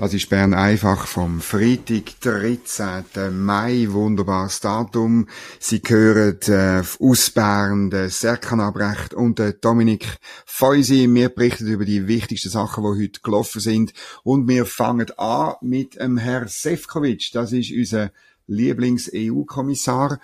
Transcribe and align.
Das 0.00 0.14
ist 0.14 0.30
Bern 0.30 0.54
einfach 0.54 1.06
vom 1.06 1.42
Freitag, 1.42 2.18
13. 2.22 3.04
Mai. 3.38 3.86
Wunderbares 3.90 4.60
Datum. 4.60 5.28
Sie 5.58 5.82
hören 5.86 6.38
äh, 6.46 6.82
aus 6.98 7.28
Bern 7.28 7.90
den 7.90 8.08
Serkan 8.08 8.60
Abrecht 8.60 9.12
und 9.12 9.38
den 9.38 9.56
Dominik 9.60 10.16
Feusi. 10.46 11.06
Wir 11.06 11.28
berichten 11.28 11.66
über 11.66 11.84
die 11.84 12.08
wichtigsten 12.08 12.48
Sachen, 12.48 12.82
die 12.82 13.04
heute 13.04 13.20
gelaufen 13.20 13.60
sind. 13.60 13.92
Und 14.22 14.48
wir 14.48 14.64
fangen 14.64 15.10
an 15.18 15.56
mit 15.60 15.96
dem 15.96 16.16
Herr 16.16 16.48
Sefcovic. 16.48 17.32
Das 17.34 17.52
ist 17.52 17.70
unser 17.70 18.10
Lieblings-EU-Kommissar. 18.46 20.18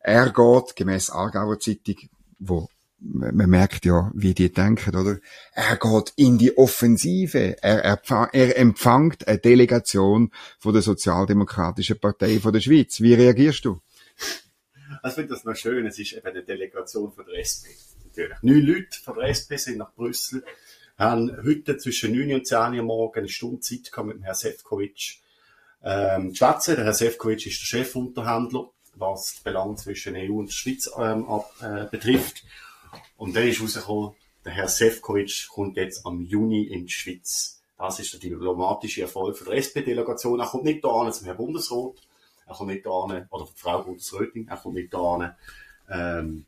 Er 0.00 0.30
geht, 0.30 0.74
gemäss 0.74 1.10
Aargauer 1.10 1.60
Zeitung, 1.60 1.96
wo 2.38 2.70
man 3.00 3.48
merkt 3.48 3.84
ja, 3.84 4.10
wie 4.14 4.34
die 4.34 4.52
denken, 4.52 4.96
oder? 4.96 5.18
Er 5.52 5.76
geht 5.76 6.12
in 6.16 6.38
die 6.38 6.56
Offensive. 6.56 7.56
Er, 7.62 7.84
er, 7.84 8.58
empfängt 8.58 9.26
eine 9.28 9.38
Delegation 9.38 10.32
von 10.58 10.72
der 10.72 10.82
Sozialdemokratischen 10.82 12.00
Partei 12.00 12.40
von 12.40 12.52
der 12.52 12.60
Schweiz. 12.60 13.00
Wie 13.00 13.14
reagierst 13.14 13.64
du? 13.64 13.80
Also 15.02 15.08
ich 15.08 15.14
finde 15.14 15.34
das 15.34 15.44
noch 15.44 15.54
schön. 15.54 15.86
Es 15.86 15.98
ist 15.98 16.12
eben 16.12 16.26
eine 16.26 16.42
Delegation 16.42 17.12
von 17.12 17.24
der 17.26 17.38
SP. 17.38 17.70
Natürlich. 18.04 18.38
Neun 18.42 18.62
Leute 18.62 18.98
von 19.02 19.16
der 19.16 19.28
SP 19.30 19.56
sind 19.56 19.78
nach 19.78 19.94
Brüssel, 19.94 20.44
haben 20.96 21.36
heute 21.44 21.76
zwischen 21.76 22.12
9 22.12 22.34
und 22.34 22.46
10 22.46 22.74
Uhr 22.74 22.82
morgen 22.82 23.20
eine 23.20 23.28
Stunde 23.28 23.60
Zeit 23.60 23.92
gehabt 23.92 24.08
mit 24.08 24.16
dem 24.16 24.22
Herrn 24.24 24.34
Sefcovic 24.34 25.20
ähm, 25.84 26.34
schwätzen. 26.34 26.74
Der 26.74 26.84
Herr 26.84 26.94
Sefcovic 26.94 27.46
ist 27.46 27.60
der 27.60 27.78
Chefunterhändler, 27.78 28.70
was 28.96 29.36
die 29.36 29.44
Belange 29.44 29.76
zwischen 29.76 30.16
EU 30.16 30.32
und 30.32 30.52
Schweiz 30.52 30.90
ähm, 30.98 31.28
ab, 31.28 31.52
äh, 31.62 31.84
betrifft. 31.88 32.42
Und 33.18 33.34
dann 33.34 33.48
ist 33.48 33.60
rausgekommen, 33.60 34.14
der 34.44 34.52
Herr 34.52 34.68
Sefcovic 34.68 35.48
kommt 35.50 35.76
jetzt 35.76 36.06
am 36.06 36.22
Juni 36.22 36.62
in 36.62 36.86
die 36.86 36.92
Schweiz. 36.92 37.60
Das 37.76 37.98
ist 37.98 38.12
der 38.12 38.20
diplomatische 38.20 39.02
Erfolg 39.02 39.36
für 39.36 39.44
die 39.50 39.56
SP-Delegation. 39.58 40.40
Er 40.40 40.46
kommt 40.46 40.64
nicht 40.64 40.84
da 40.84 41.10
zum 41.10 41.26
Herrn 41.26 41.36
Bundesrat, 41.36 41.96
er 42.46 42.54
kommt 42.54 42.70
nicht 42.70 42.86
da 42.86 42.90
oder 42.90 43.48
Frau 43.54 43.82
Bundesrätin, 43.82 44.48
er 44.48 44.56
kommt 44.56 44.76
nicht 44.76 44.94
da 44.94 45.36
ähm, 45.90 46.46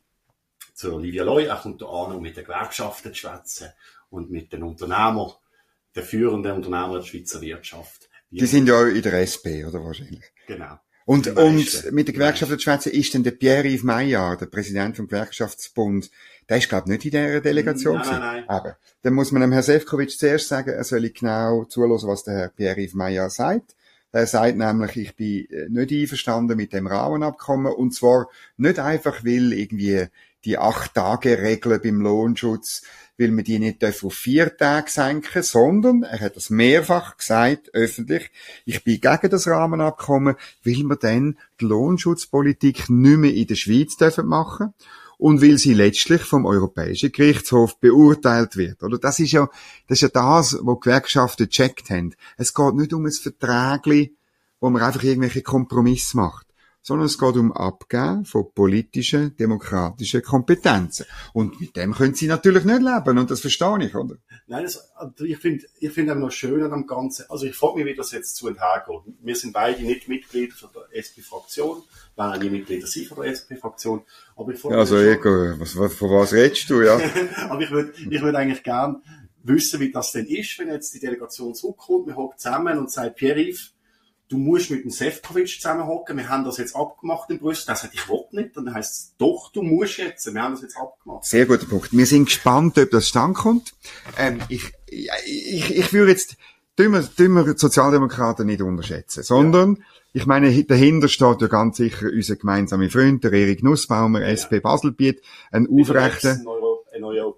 zu 0.73 0.95
Olivia 0.95 1.23
Loy, 1.23 1.45
er 1.45 1.57
kommt 1.57 1.81
da 1.81 1.85
um 1.85 2.21
mit 2.21 2.37
den 2.37 2.45
Gewerkschaften 2.45 3.13
zu 3.13 3.19
schwätzen 3.19 3.69
und 4.09 4.31
mit 4.31 4.53
den 4.53 4.63
Unternehmern, 4.63 5.31
den 5.95 6.03
führenden 6.03 6.53
Unternehmern 6.53 7.01
der 7.01 7.03
Schweizer 7.03 7.41
Wirtschaft. 7.41 8.09
Die 8.29 8.45
sind 8.45 8.67
ja 8.67 8.87
in 8.87 9.01
der 9.01 9.13
SP, 9.27 9.65
oder 9.65 9.83
wahrscheinlich? 9.83 10.23
Genau. 10.47 10.79
Und, 11.05 11.27
und 11.27 11.91
mit 11.91 12.07
der 12.07 12.13
Gewerkschaft 12.13 12.51
der 12.51 12.59
Schweizer 12.59 12.93
ist 12.93 13.13
denn 13.13 13.23
der 13.23 13.31
Pierre-Yves 13.31 13.83
Maillard, 13.83 14.41
der 14.41 14.45
Präsident 14.45 14.95
vom 14.95 15.07
Gewerkschaftsbund, 15.07 16.09
der 16.51 16.57
ist, 16.57 16.67
glaube 16.67 16.83
ich, 16.87 16.91
nicht 16.91 17.05
in 17.05 17.11
dieser 17.11 17.39
Delegation. 17.39 17.95
Nein, 17.95 18.09
nein, 18.09 18.19
nein. 18.19 18.49
Aber 18.49 18.75
dann 19.03 19.13
muss 19.13 19.31
man 19.31 19.41
dem 19.41 19.53
Herrn 19.53 19.63
Sefcovic 19.63 20.11
zuerst 20.11 20.49
sagen, 20.49 20.71
er 20.71 20.83
soll 20.83 21.09
genau 21.09 21.63
zuhören, 21.63 22.05
was 22.05 22.25
der 22.25 22.33
Herr 22.33 22.49
Pierre-Yves 22.49 22.93
Maillard 22.93 23.31
sagt. 23.31 23.73
Er 24.11 24.27
sagt 24.27 24.57
nämlich, 24.57 24.97
ich 24.97 25.15
bin 25.15 25.47
äh, 25.49 25.69
nicht 25.69 25.93
einverstanden 25.93 26.57
mit 26.57 26.73
dem 26.73 26.87
Rahmenabkommen 26.87 27.71
und 27.71 27.93
zwar 27.93 28.27
nicht 28.57 28.79
einfach, 28.79 29.23
weil 29.23 29.53
irgendwie 29.53 30.07
die 30.43 30.57
Acht-Tage-Regel 30.57 31.79
beim 31.79 32.01
Lohnschutz, 32.01 32.81
weil 33.17 33.31
man 33.31 33.45
die 33.45 33.57
nicht 33.57 33.81
auf 33.85 34.13
vier 34.13 34.57
Tage 34.57 34.91
senken 34.91 35.43
sondern, 35.43 36.03
er 36.03 36.19
hat 36.19 36.35
das 36.35 36.49
mehrfach 36.49 37.15
gesagt, 37.15 37.73
öffentlich, 37.73 38.29
ich 38.65 38.83
bin 38.83 38.99
gegen 38.99 39.29
das 39.29 39.47
Rahmenabkommen, 39.47 40.35
weil 40.65 40.83
wir 40.83 40.97
dann 40.97 41.37
die 41.61 41.65
Lohnschutzpolitik 41.65 42.89
nicht 42.89 43.17
mehr 43.17 43.33
in 43.33 43.47
der 43.47 43.55
Schweiz 43.55 43.95
dürfen 43.95 44.27
machen 44.27 44.73
und 45.21 45.39
weil 45.39 45.59
sie 45.59 45.75
letztlich 45.75 46.23
vom 46.23 46.47
Europäischen 46.47 47.11
Gerichtshof 47.11 47.79
beurteilt 47.79 48.57
wird. 48.57 48.81
Oder 48.81 48.97
das 48.97 49.19
ist 49.19 49.33
ja, 49.33 49.47
das 49.87 49.99
ist 49.99 50.01
ja 50.01 50.07
das, 50.07 50.57
was 50.63 50.79
Gewerkschaften 50.79 51.45
gecheckt 51.45 51.91
haben. 51.91 52.15
Es 52.37 52.55
geht 52.55 52.73
nicht 52.73 52.91
um 52.91 53.05
ein 53.05 53.11
Verträgli, 53.11 54.15
wo 54.59 54.71
man 54.71 54.81
einfach 54.81 55.03
irgendwelche 55.03 55.43
Kompromisse 55.43 56.17
macht 56.17 56.50
sondern 56.81 57.05
es 57.05 57.17
geht 57.17 57.35
um 57.35 57.51
Abgeben 57.51 58.25
von 58.25 58.51
politischen, 58.53 59.35
demokratischen 59.37 60.21
Kompetenzen. 60.21 61.05
Und 61.33 61.59
mit 61.61 61.75
dem 61.75 61.93
können 61.93 62.15
sie 62.15 62.27
natürlich 62.27 62.65
nicht 62.65 62.81
leben, 62.81 63.17
und 63.17 63.29
das 63.29 63.41
verstehe 63.41 63.85
ich, 63.85 63.95
oder? 63.95 64.15
Nein, 64.47 64.63
das, 64.63 64.91
also 64.95 65.25
ich 65.25 65.37
finde 65.37 65.65
ich 65.79 65.91
finde 65.91 66.15
noch 66.15 66.31
schön 66.31 66.63
an 66.63 66.71
dem 66.71 66.87
Ganzen, 66.87 67.25
also 67.29 67.45
ich 67.45 67.55
frage 67.55 67.77
mich, 67.77 67.85
wie 67.85 67.95
das 67.95 68.11
jetzt 68.11 68.35
zu 68.35 68.47
und 68.47 68.59
her 68.59 68.83
geht. 68.87 69.15
Wir 69.21 69.35
sind 69.35 69.53
beide 69.53 69.81
nicht 69.83 70.07
Mitglieder 70.07 70.55
von 70.55 70.69
der 70.73 70.87
SP-Fraktion, 70.97 71.83
werden 72.15 72.41
nie 72.41 72.49
Mitglieder 72.49 72.87
sein 72.87 73.05
von 73.05 73.23
der 73.23 73.31
SP-Fraktion, 73.31 74.01
aber 74.35 74.51
ich 74.51 74.59
frage 74.59 74.75
ja, 74.75 74.79
Also, 74.81 74.97
Ego, 74.97 75.59
was, 75.59 75.77
was, 75.77 75.93
von 75.93 76.09
was 76.11 76.33
redest 76.33 76.69
du, 76.69 76.81
ja? 76.81 76.99
aber 77.49 77.61
ich 77.61 77.71
würde 77.71 77.93
ich 77.97 78.21
würd 78.21 78.35
eigentlich 78.35 78.63
gern 78.63 79.01
wissen, 79.43 79.79
wie 79.79 79.91
das 79.91 80.11
denn 80.11 80.25
ist, 80.25 80.57
wenn 80.59 80.67
jetzt 80.67 80.93
die 80.93 80.99
Delegation 80.99 81.55
zurückkommt, 81.55 82.07
wir 82.07 82.15
hocken 82.15 82.37
zusammen 82.37 82.77
und 82.77 82.91
sagt, 82.91 83.15
Pierre-Yves, 83.15 83.73
du 84.31 84.37
musst 84.37 84.71
mit 84.71 84.83
dem 84.83 84.91
Sefcovic 84.91 85.49
zusammenhocken, 85.49 86.17
wir 86.17 86.29
haben 86.29 86.45
das 86.45 86.57
jetzt 86.57 86.75
abgemacht 86.75 87.29
in 87.29 87.39
Brüssel, 87.39 87.65
das 87.67 87.81
sagt, 87.81 87.93
ich 87.93 88.07
will 88.07 88.23
nicht, 88.31 88.55
dann 88.55 88.73
heisst 88.73 88.91
es, 88.93 89.15
doch, 89.17 89.51
du 89.51 89.61
musst 89.61 89.97
jetzt, 89.97 90.33
wir 90.33 90.41
haben 90.41 90.53
das 90.53 90.61
jetzt 90.61 90.77
abgemacht. 90.77 91.25
Sehr 91.25 91.45
guter 91.45 91.65
Punkt. 91.65 91.91
Wir 91.91 92.05
sind 92.05 92.25
gespannt, 92.25 92.77
ob 92.77 92.89
das 92.91 93.09
stand 93.09 93.35
kommt. 93.35 93.73
Ähm, 94.17 94.39
ich, 94.47 94.71
ich, 94.87 95.77
ich 95.77 95.93
würde 95.93 96.11
jetzt, 96.11 96.37
tun 96.77 96.93
wir, 96.93 97.03
tun 97.03 97.33
wir 97.33 97.57
Sozialdemokraten 97.57 98.45
nicht 98.45 98.61
unterschätzen, 98.61 99.23
sondern, 99.23 99.75
ja. 99.75 99.83
ich 100.13 100.25
meine, 100.25 100.63
dahinter 100.63 101.09
steht 101.09 101.41
ja 101.41 101.47
ganz 101.47 101.77
sicher 101.77 102.07
unser 102.07 102.37
gemeinsamer 102.37 102.89
Freund, 102.89 103.23
der 103.25 103.33
Erik 103.33 103.63
Nussbaumer, 103.63 104.21
ja. 104.21 104.27
SP 104.31 104.63
Baselbiet, 104.63 105.21
ein 105.51 105.67
aufrechter, 105.69 106.39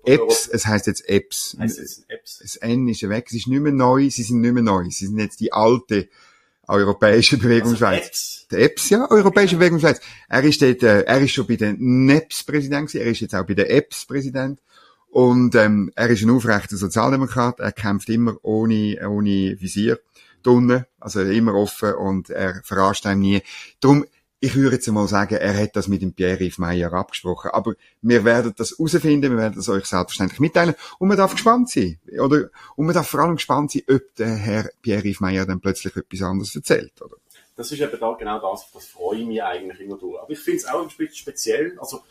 Apps, 0.06 0.48
es 0.48 0.68
heißt 0.68 0.88
jetzt 0.88 1.08
Apps. 1.08 1.56
Heißt 1.58 1.80
jetzt 1.80 2.06
Apps. 2.10 2.40
Das 2.40 2.56
N 2.58 2.88
ist 2.88 3.02
ja 3.02 3.10
weg, 3.10 3.26
es 3.28 3.34
ist 3.34 3.48
nicht 3.48 3.62
mehr 3.62 3.72
neu, 3.72 4.10
sie 4.10 4.24
sind 4.24 4.42
nicht 4.42 4.54
mehr 4.54 4.64
neu, 4.64 4.86
sie 4.90 5.08
sind 5.08 5.18
jetzt 5.18 5.40
die 5.40 5.54
alte, 5.54 6.10
Europäische 6.68 7.38
Bewegung 7.38 7.72
also 7.72 7.78
Schweiz. 7.78 8.06
EPS. 8.06 8.48
Der 8.52 8.60
EPS, 8.60 8.90
ja, 8.90 9.12
Europäische 9.12 9.58
Bewegung 9.58 9.80
Schweiz. 9.80 10.00
Er 10.30 10.44
ist 10.44 10.62
dort, 10.62 10.84
äh, 10.84 11.02
er 11.02 11.22
ist 11.22 11.32
schon 11.32 11.48
bei 11.48 11.56
den 11.56 12.06
NEPS 12.06 12.44
Präsident 12.44 12.94
er 12.96 13.06
ist 13.06 13.20
jetzt 13.20 13.36
auch 13.36 13.46
bei 13.46 13.54
der 13.54 13.70
EPS 13.70 14.06
Präsident. 14.06 14.60
Und, 15.10 15.56
ähm, 15.56 15.92
er 15.96 16.10
ist 16.10 16.24
ein 16.24 16.32
aufrechter 16.32 16.76
Sozialdemokrat, 16.76 17.60
er 17.60 17.72
kämpft 17.72 18.10
immer 18.10 18.36
ohne, 18.42 18.98
ohne 19.08 19.56
Visier, 19.60 20.00
drinnen, 20.42 20.86
also 21.00 21.22
immer 21.22 21.54
offen 21.54 21.94
und 21.94 22.30
er 22.30 22.62
verarscht 22.64 23.06
einem 23.06 23.22
nie. 23.22 23.42
Darum, 23.80 24.06
ich 24.44 24.56
würde 24.56 24.76
jetzt 24.76 24.88
mal 24.90 25.08
sagen, 25.08 25.36
er 25.36 25.58
hat 25.58 25.74
das 25.78 25.88
mit 25.88 26.02
dem 26.02 26.12
Pierre-Yves 26.12 26.58
Meyer 26.58 26.92
abgesprochen. 26.92 27.52
Aber 27.52 27.76
wir 28.02 28.26
werden 28.26 28.54
das 28.58 28.72
herausfinden, 28.78 29.32
wir 29.32 29.38
werden 29.38 29.56
das 29.56 29.70
euch 29.70 29.86
selbstverständlich 29.86 30.42
mitteilen. 30.42 30.76
Und 31.00 31.08
man 31.08 31.16
darf 31.16 31.32
gespannt 31.32 31.70
sein. 31.70 31.98
Oder, 32.20 32.50
und 32.76 32.86
man 32.86 32.94
darf 32.94 33.08
vor 33.08 33.22
allem 33.22 33.36
gespannt 33.36 33.72
sein, 33.72 33.84
ob 33.90 34.02
der 34.16 34.36
Herr 34.36 34.70
Pierre-Yves 34.82 35.22
Meyer 35.22 35.46
dann 35.46 35.62
plötzlich 35.62 35.96
etwas 35.96 36.22
anderes 36.24 36.54
erzählt, 36.54 37.02
oder? 37.02 37.16
Das 37.56 37.72
ist 37.72 37.80
eben 37.80 37.98
da 37.98 38.14
genau 38.20 38.42
das, 38.42 38.70
das 38.74 38.86
freue 38.88 39.20
ich 39.20 39.28
mich 39.28 39.42
eigentlich 39.42 39.80
immer 39.80 39.98
durch. 39.98 40.22
Aber 40.22 40.32
ich 40.32 40.40
finde 40.40 40.58
es 40.58 40.66
auch 40.66 40.82
ein 40.82 40.90
bisschen 40.90 41.16
speziell. 41.16 41.80
Also, 41.80 42.04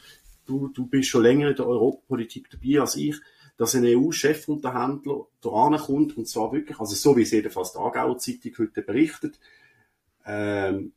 du, 0.47 0.69
du 0.69 0.87
bist 0.87 1.11
schon 1.11 1.25
länger 1.25 1.51
in 1.51 1.57
der 1.57 1.67
Europapolitik 1.67 2.49
dabei 2.49 2.81
als 2.81 2.97
ich 2.97 3.17
dass 3.59 3.75
ein 3.75 3.85
EU-Chefunterhändler 3.85 5.27
da 5.43 5.79
kommt, 5.79 6.17
und 6.17 6.27
zwar 6.27 6.51
wirklich, 6.53 6.81
also 6.81 6.97
so 6.97 7.17
wie 7.17 7.23
es 7.23 7.31
jedenfalls 7.31 7.73
die 7.73 7.79
Aargauer 7.79 8.17
Zeitung 8.17 8.53
heute 8.59 8.81
berichtet, 8.81 9.39
ähm, 10.25 10.93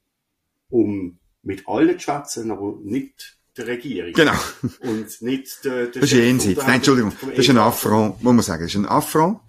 um 0.69 1.19
mit 1.45 1.67
allen 1.67 2.00
schwätzen, 2.00 2.51
aber 2.51 2.78
nicht 2.83 3.38
der 3.56 3.67
Regierung. 3.67 4.13
Genau. 4.13 4.33
Und 4.81 5.22
nicht 5.22 5.63
der, 5.63 5.88
der 5.88 6.01
Das 6.01 6.11
ist 6.11 6.13
Jenseits. 6.13 6.61
Nein, 6.61 6.75
Entschuldigung. 6.75 7.13
Das 7.29 7.39
ist 7.39 7.50
ein 7.50 7.57
Affront, 7.57 8.22
muss 8.22 8.33
man 8.33 8.41
sagen. 8.41 8.63
Das 8.63 8.72
ist 8.72 8.78
ein 8.78 8.85
Affront. 8.85 9.39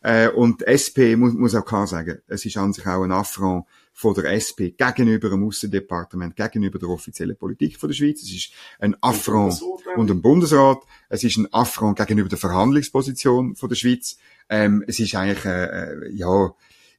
Äh, 0.00 0.28
und 0.28 0.62
SP 0.66 1.14
muss, 1.14 1.32
muss 1.34 1.54
auch 1.54 1.64
klar 1.64 1.86
sagen, 1.86 2.18
es 2.26 2.44
ist 2.44 2.56
an 2.56 2.72
sich 2.72 2.84
auch 2.86 3.04
ein 3.04 3.12
Affront 3.12 3.66
von 3.92 4.14
der 4.14 4.32
SP 4.34 4.74
gegenüber 4.74 5.28
dem 5.28 5.46
Aussendepartement, 5.46 6.34
gegenüber 6.34 6.78
der 6.78 6.88
offiziellen 6.88 7.36
Politik 7.36 7.78
von 7.78 7.88
der 7.88 7.94
Schweiz. 7.94 8.22
Es 8.22 8.32
ist 8.32 8.52
ein 8.80 8.96
Affront 9.00 9.62
und 9.96 10.10
dem 10.10 10.22
Bundesrat. 10.22 10.78
Es 11.08 11.22
ist 11.22 11.36
ein 11.36 11.52
Affront 11.52 11.98
gegenüber 11.98 12.28
der 12.28 12.38
Verhandlungsposition 12.38 13.54
von 13.54 13.68
der 13.68 13.76
Schweiz. 13.76 14.16
Ähm, 14.48 14.82
es 14.88 14.98
ist 14.98 15.14
eigentlich, 15.14 15.44
äh, 15.44 15.66
äh 15.66 16.10
ja, 16.12 16.52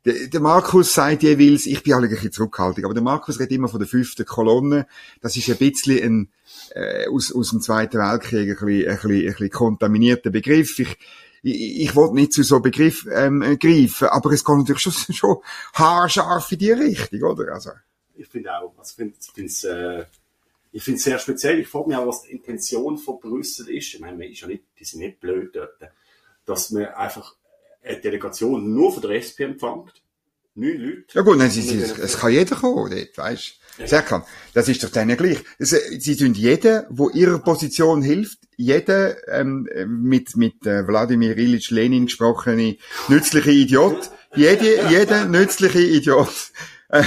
der, 0.05 0.27
der 0.27 0.39
Markus 0.41 0.93
sagt 0.93 1.23
jeweils, 1.23 1.65
ich 1.65 1.81
bin 1.83 1.93
alle 1.93 2.07
ein 2.07 2.09
bisschen 2.09 2.31
zurückhaltend, 2.31 2.85
aber 2.85 2.93
der 2.93 3.03
Markus 3.03 3.39
redet 3.39 3.53
immer 3.53 3.69
von 3.69 3.79
der 3.79 3.87
fünften 3.87 4.25
Kolonne. 4.25 4.87
Das 5.21 5.35
ist 5.37 5.49
ein 5.49 5.57
bisschen 5.57 6.03
ein, 6.03 6.29
äh, 6.75 7.07
aus, 7.07 7.33
aus 7.33 7.51
dem 7.51 7.61
Zweiten 7.61 7.99
Weltkrieg 7.99 8.49
ein 8.49 8.65
bisschen, 8.65 8.89
ein 8.89 8.95
bisschen, 8.95 9.11
ein 9.11 9.25
bisschen 9.25 9.49
kontaminierter 9.49 10.29
Begriff. 10.29 10.77
Ich, 10.79 10.97
ich, 11.41 11.81
ich 11.81 11.95
wollte 11.95 12.15
nicht 12.15 12.33
zu 12.33 12.43
so 12.43 12.59
Begriff 12.59 13.07
ähm, 13.11 13.57
greifen, 13.59 14.09
aber 14.09 14.31
es 14.31 14.43
geht 14.43 14.57
natürlich 14.57 14.81
schon, 14.81 14.93
schon 15.15 15.37
haarscharf 15.73 16.51
in 16.51 16.59
die 16.59 16.71
Richtung, 16.71 17.23
oder? 17.23 17.53
Also. 17.53 17.71
Ich 18.15 18.27
finde 18.27 18.53
auch, 18.55 18.73
also 18.77 19.03
ich 19.03 19.31
finde 19.33 19.47
es 19.47 19.63
äh, 19.63 20.05
ich 20.73 20.83
finde 20.83 20.99
sehr 20.99 21.19
speziell. 21.19 21.59
Ich 21.59 21.67
frage 21.67 21.87
mich 21.87 21.97
auch, 21.97 22.07
was 22.07 22.23
die 22.23 22.31
Intention 22.31 22.97
von 22.97 23.19
Brüssel 23.19 23.69
ist. 23.69 23.93
Ich 23.93 23.99
meine, 23.99 24.17
man 24.17 24.27
ist 24.27 24.41
ja 24.41 24.47
nicht, 24.47 24.63
die 24.79 24.83
sind 24.83 25.01
nicht 25.01 25.19
blöd 25.19 25.55
dort, 25.55 25.77
dass 26.45 26.71
man 26.71 26.85
einfach 26.85 27.35
eine 27.83 27.99
Delegation 27.99 28.73
nur 28.73 28.93
von 28.93 29.01
der 29.01 29.11
SP 29.19 29.43
empfängt 29.43 30.03
Neun 30.55 30.77
Leute. 30.77 31.05
Ja 31.13 31.21
gut, 31.21 31.37
nein, 31.37 31.49
sie, 31.49 31.61
sie, 31.61 31.81
es 31.81 32.17
kann 32.17 32.31
jeder 32.31 32.55
kommen, 32.55 32.91
dort, 32.91 33.17
weisst 33.17 33.59
du. 33.79 33.87
Sehr 33.87 34.03
kann. 34.03 34.21
Das 34.53 34.69
ist 34.69 34.83
doch 34.83 34.91
denen 34.91 35.17
gleich. 35.17 35.39
Sie 35.57 36.15
tun 36.15 36.35
jeden, 36.35 36.83
wo 36.89 37.09
ihrer 37.09 37.39
Position 37.39 38.03
hilft, 38.03 38.37
jeden 38.55 39.15
ähm, 39.31 39.67
mit, 39.87 40.37
mit 40.37 40.63
äh, 40.67 40.87
Wladimir 40.87 41.35
Ilyich 41.35 41.71
Lenin 41.71 42.05
gesprochene 42.05 42.77
nützliche 43.07 43.49
Idiot, 43.49 44.11
jede, 44.35 44.89
jeder 44.91 45.25
nützliche 45.25 45.81
Idiot 45.81 46.51
äh, 46.93 47.03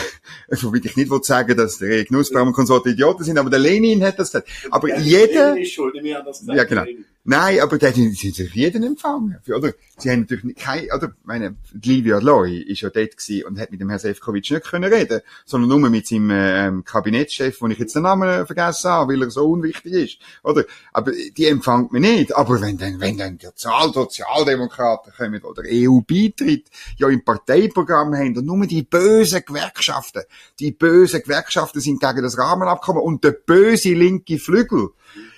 wobei 0.62 0.80
ich 0.82 0.96
nicht 0.96 1.24
sagen 1.24 1.56
dass 1.56 1.78
der 1.78 2.04
Nussbaum 2.10 2.48
und 2.48 2.54
Konsorte 2.54 2.90
Idioten 2.90 3.22
sind, 3.22 3.38
aber 3.38 3.50
der 3.50 3.60
Lenin 3.60 4.02
hat 4.02 4.18
das 4.18 4.32
gesagt. 4.32 4.48
Aber 4.70 4.88
ja, 4.88 4.98
jeder... 4.98 5.56
Ja, 5.56 6.64
genau. 6.64 6.84
Nein, 7.28 7.58
aber 7.58 7.76
der 7.76 7.92
sind 7.92 8.16
sich 8.16 8.54
jeden 8.54 8.84
empfangen. 8.84 9.36
Oder? 9.48 9.72
Sie 9.98 10.10
haben 10.10 10.20
natürlich 10.20 10.56
kein, 10.56 10.86
oder, 10.94 11.12
meine, 11.24 11.56
Livia 11.72 12.18
Loy 12.18 12.58
ist 12.58 12.82
ja 12.82 12.90
dort 12.90 13.16
gewesen 13.16 13.46
und 13.46 13.58
hat 13.58 13.72
mit 13.72 13.80
dem 13.80 13.88
Herrn 13.88 13.98
Sefcovic 13.98 14.48
nicht 14.48 14.64
können 14.64 14.92
reden, 14.92 15.22
sondern 15.44 15.68
nur 15.80 15.90
mit 15.90 16.06
seinem, 16.06 16.30
ähm, 16.30 16.84
Kabinettschef, 16.84 17.60
wo 17.60 17.66
ich 17.66 17.78
jetzt 17.78 17.96
den 17.96 18.04
Namen 18.04 18.46
vergessen 18.46 18.90
habe, 18.90 19.12
weil 19.12 19.22
er 19.22 19.30
so 19.30 19.50
unwichtig 19.50 19.92
ist. 19.92 20.18
Oder? 20.44 20.66
Aber 20.92 21.10
die 21.36 21.46
empfangt 21.46 21.92
man 21.92 22.02
nicht. 22.02 22.34
Aber 22.36 22.60
wenn 22.60 22.78
dann, 22.78 23.00
wenn 23.00 23.18
dann 23.18 23.38
die 23.38 23.48
Sozialdemokraten 23.56 25.12
kommen 25.12 25.42
oder 25.42 25.64
EU-Beitritt 25.66 26.70
ja 26.96 27.08
im 27.08 27.24
Parteiprogramm 27.24 28.14
haben 28.14 28.38
und 28.38 28.46
nur 28.46 28.66
die 28.66 28.84
bösen 28.84 29.42
Gewerkschaften, 29.44 30.22
die 30.60 30.70
bösen 30.70 31.22
Gewerkschaften 31.22 31.80
sind 31.80 32.00
gegen 32.00 32.22
das 32.22 32.38
Rahmenabkommen 32.38 33.02
und 33.02 33.24
der 33.24 33.32
böse 33.32 33.94
linke 33.94 34.38
Flügel, 34.38 34.90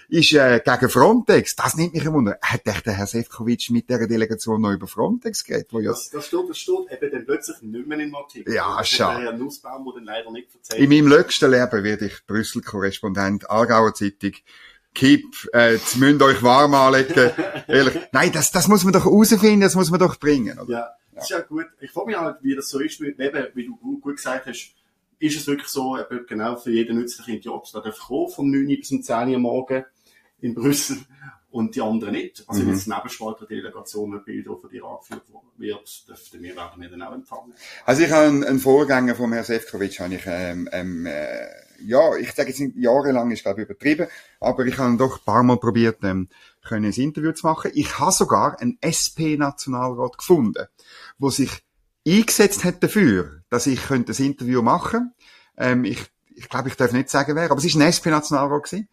ist 0.08 0.32
äh, 0.32 0.60
gegen 0.64 0.88
Frontex. 0.88 1.54
Das 1.54 1.76
nimmt 1.76 1.94
mich 1.94 2.06
ein 2.06 2.12
Wunder. 2.12 2.38
Hat 2.40 2.66
echt 2.66 2.86
der 2.86 2.94
Herr 2.94 3.06
Sefcovic 3.06 3.68
mit 3.70 3.88
dieser 3.88 4.06
Delegation 4.06 4.60
noch 4.60 4.72
über 4.72 4.86
Frontex 4.86 5.44
geredet? 5.44 5.68
Wo 5.70 5.80
ja 5.80 5.90
das, 5.90 6.10
das 6.10 6.26
steht, 6.26 6.48
das 6.48 6.58
steht 6.58 6.90
eben 6.90 7.12
dann 7.12 7.24
plötzlich 7.26 7.62
nicht 7.62 7.86
mehr 7.86 7.98
im 7.98 8.14
Artikel. 8.14 8.54
Ja, 8.54 8.82
schade. 8.84 9.24
Herr 9.24 9.32
Nussbaum, 9.32 9.84
der 9.84 9.94
dann 9.94 10.04
leider 10.04 10.30
nicht 10.30 10.54
erzählt. 10.54 10.80
In 10.80 10.88
meinem 10.88 11.08
letzten 11.08 11.50
Leben 11.50 11.84
werde 11.84 12.06
ich 12.06 12.26
Brüssel-Korrespondent, 12.26 13.50
Aargauer 13.50 13.94
Zeitung, 13.94 14.32
Kipp, 14.94 15.48
äh, 15.52 15.74
jetzt 15.74 15.96
müsst 15.96 16.22
euch 16.22 16.42
warm 16.42 16.74
anlegen. 16.74 17.30
Ehrlich. 17.68 17.94
Nein, 18.12 18.32
das, 18.32 18.50
das 18.50 18.66
muss 18.66 18.84
man 18.84 18.94
doch 18.94 19.04
herausfinden, 19.04 19.60
das 19.60 19.74
muss 19.74 19.90
man 19.90 20.00
doch 20.00 20.18
bringen, 20.18 20.58
oder? 20.58 20.72
Ja, 20.72 20.90
das 21.14 21.24
ist 21.24 21.30
ja 21.30 21.40
gut. 21.40 21.66
Ich 21.80 21.90
frage 21.90 22.06
mich 22.06 22.16
halt, 22.16 22.38
wie 22.42 22.56
das 22.56 22.70
so 22.70 22.80
ist, 22.80 23.00
wie, 23.00 23.08
eben, 23.08 23.46
wie 23.54 23.66
du 23.66 23.76
gut 23.76 24.16
gesagt 24.16 24.46
hast, 24.46 24.74
ist 25.20 25.36
es 25.36 25.46
wirklich 25.46 25.68
so, 25.68 25.98
eben 25.98 26.26
genau 26.26 26.56
für 26.56 26.70
jeden 26.70 26.98
nützlichen 26.98 27.34
Idiot, 27.34 27.70
da 27.74 27.80
darf 27.80 27.98
kommen, 27.98 28.30
vom 28.30 28.50
9 28.50 28.66
bis 28.66 28.88
zum 28.88 29.02
10 29.02 29.28
Uhr 29.30 29.38
morgen, 29.38 29.84
in 30.40 30.54
Brüssel 30.54 30.98
und 31.50 31.74
die 31.74 31.80
anderen 31.80 32.12
nicht. 32.12 32.44
Also 32.46 32.62
mhm. 32.62 32.68
wenn 32.68 32.74
es 32.74 32.86
Nebenspalter-Delegation 32.86 34.10
mit 34.10 34.24
Bilder 34.24 34.56
von 34.56 34.70
dir 34.70 34.84
angeführt 34.84 35.22
wird, 35.56 36.08
dürften 36.08 36.42
wir 36.42 36.56
werden 36.56 36.80
wir 36.80 36.90
dann 36.90 37.02
auch 37.02 37.14
empfangen. 37.14 37.54
Also 37.84 38.02
ich 38.02 38.10
habe 38.10 38.26
einen, 38.26 38.44
einen 38.44 38.58
Vorgänger 38.58 39.14
vom 39.14 39.32
Herrn 39.32 39.44
Sefcovic, 39.44 39.98
habe 40.00 40.14
ich, 40.14 40.22
ähm, 40.26 40.68
ähm, 40.72 41.06
äh, 41.06 41.46
ja, 41.80 42.16
ich 42.16 42.32
sage 42.32 42.50
jetzt 42.50 42.62
jahrelang 42.76 43.30
ist 43.30 43.42
glaube 43.42 43.62
ich 43.62 43.66
übertrieben, 43.68 44.08
aber 44.40 44.66
ich 44.66 44.78
habe 44.78 44.96
doch 44.96 45.18
ein 45.18 45.24
paar 45.24 45.42
Mal 45.42 45.58
probiert, 45.58 45.98
ähm, 46.02 46.28
können 46.62 46.86
ein 46.86 46.92
Interview 46.92 47.32
zu 47.32 47.46
machen. 47.46 47.70
Ich 47.74 47.98
habe 47.98 48.12
sogar 48.12 48.60
einen 48.60 48.78
SP-Nationalrat 48.82 50.18
gefunden, 50.18 50.66
wo 51.18 51.30
sich 51.30 51.50
eingesetzt 52.06 52.64
hat 52.64 52.82
dafür, 52.82 53.42
dass 53.48 53.66
ich 53.66 53.82
könnte 53.86 54.12
ein 54.12 54.24
Interview 54.24 54.60
machen. 54.60 55.14
Ähm, 55.56 55.84
ich, 55.84 56.04
ich 56.34 56.48
glaube, 56.48 56.68
ich 56.68 56.76
darf 56.76 56.92
nicht 56.92 57.08
sagen, 57.08 57.36
wer, 57.36 57.50
aber 57.50 57.58
es 57.58 57.64
ist 57.64 57.76
ein 57.76 57.82
SP-Nationalrat 57.82 58.64
gewesen 58.64 58.88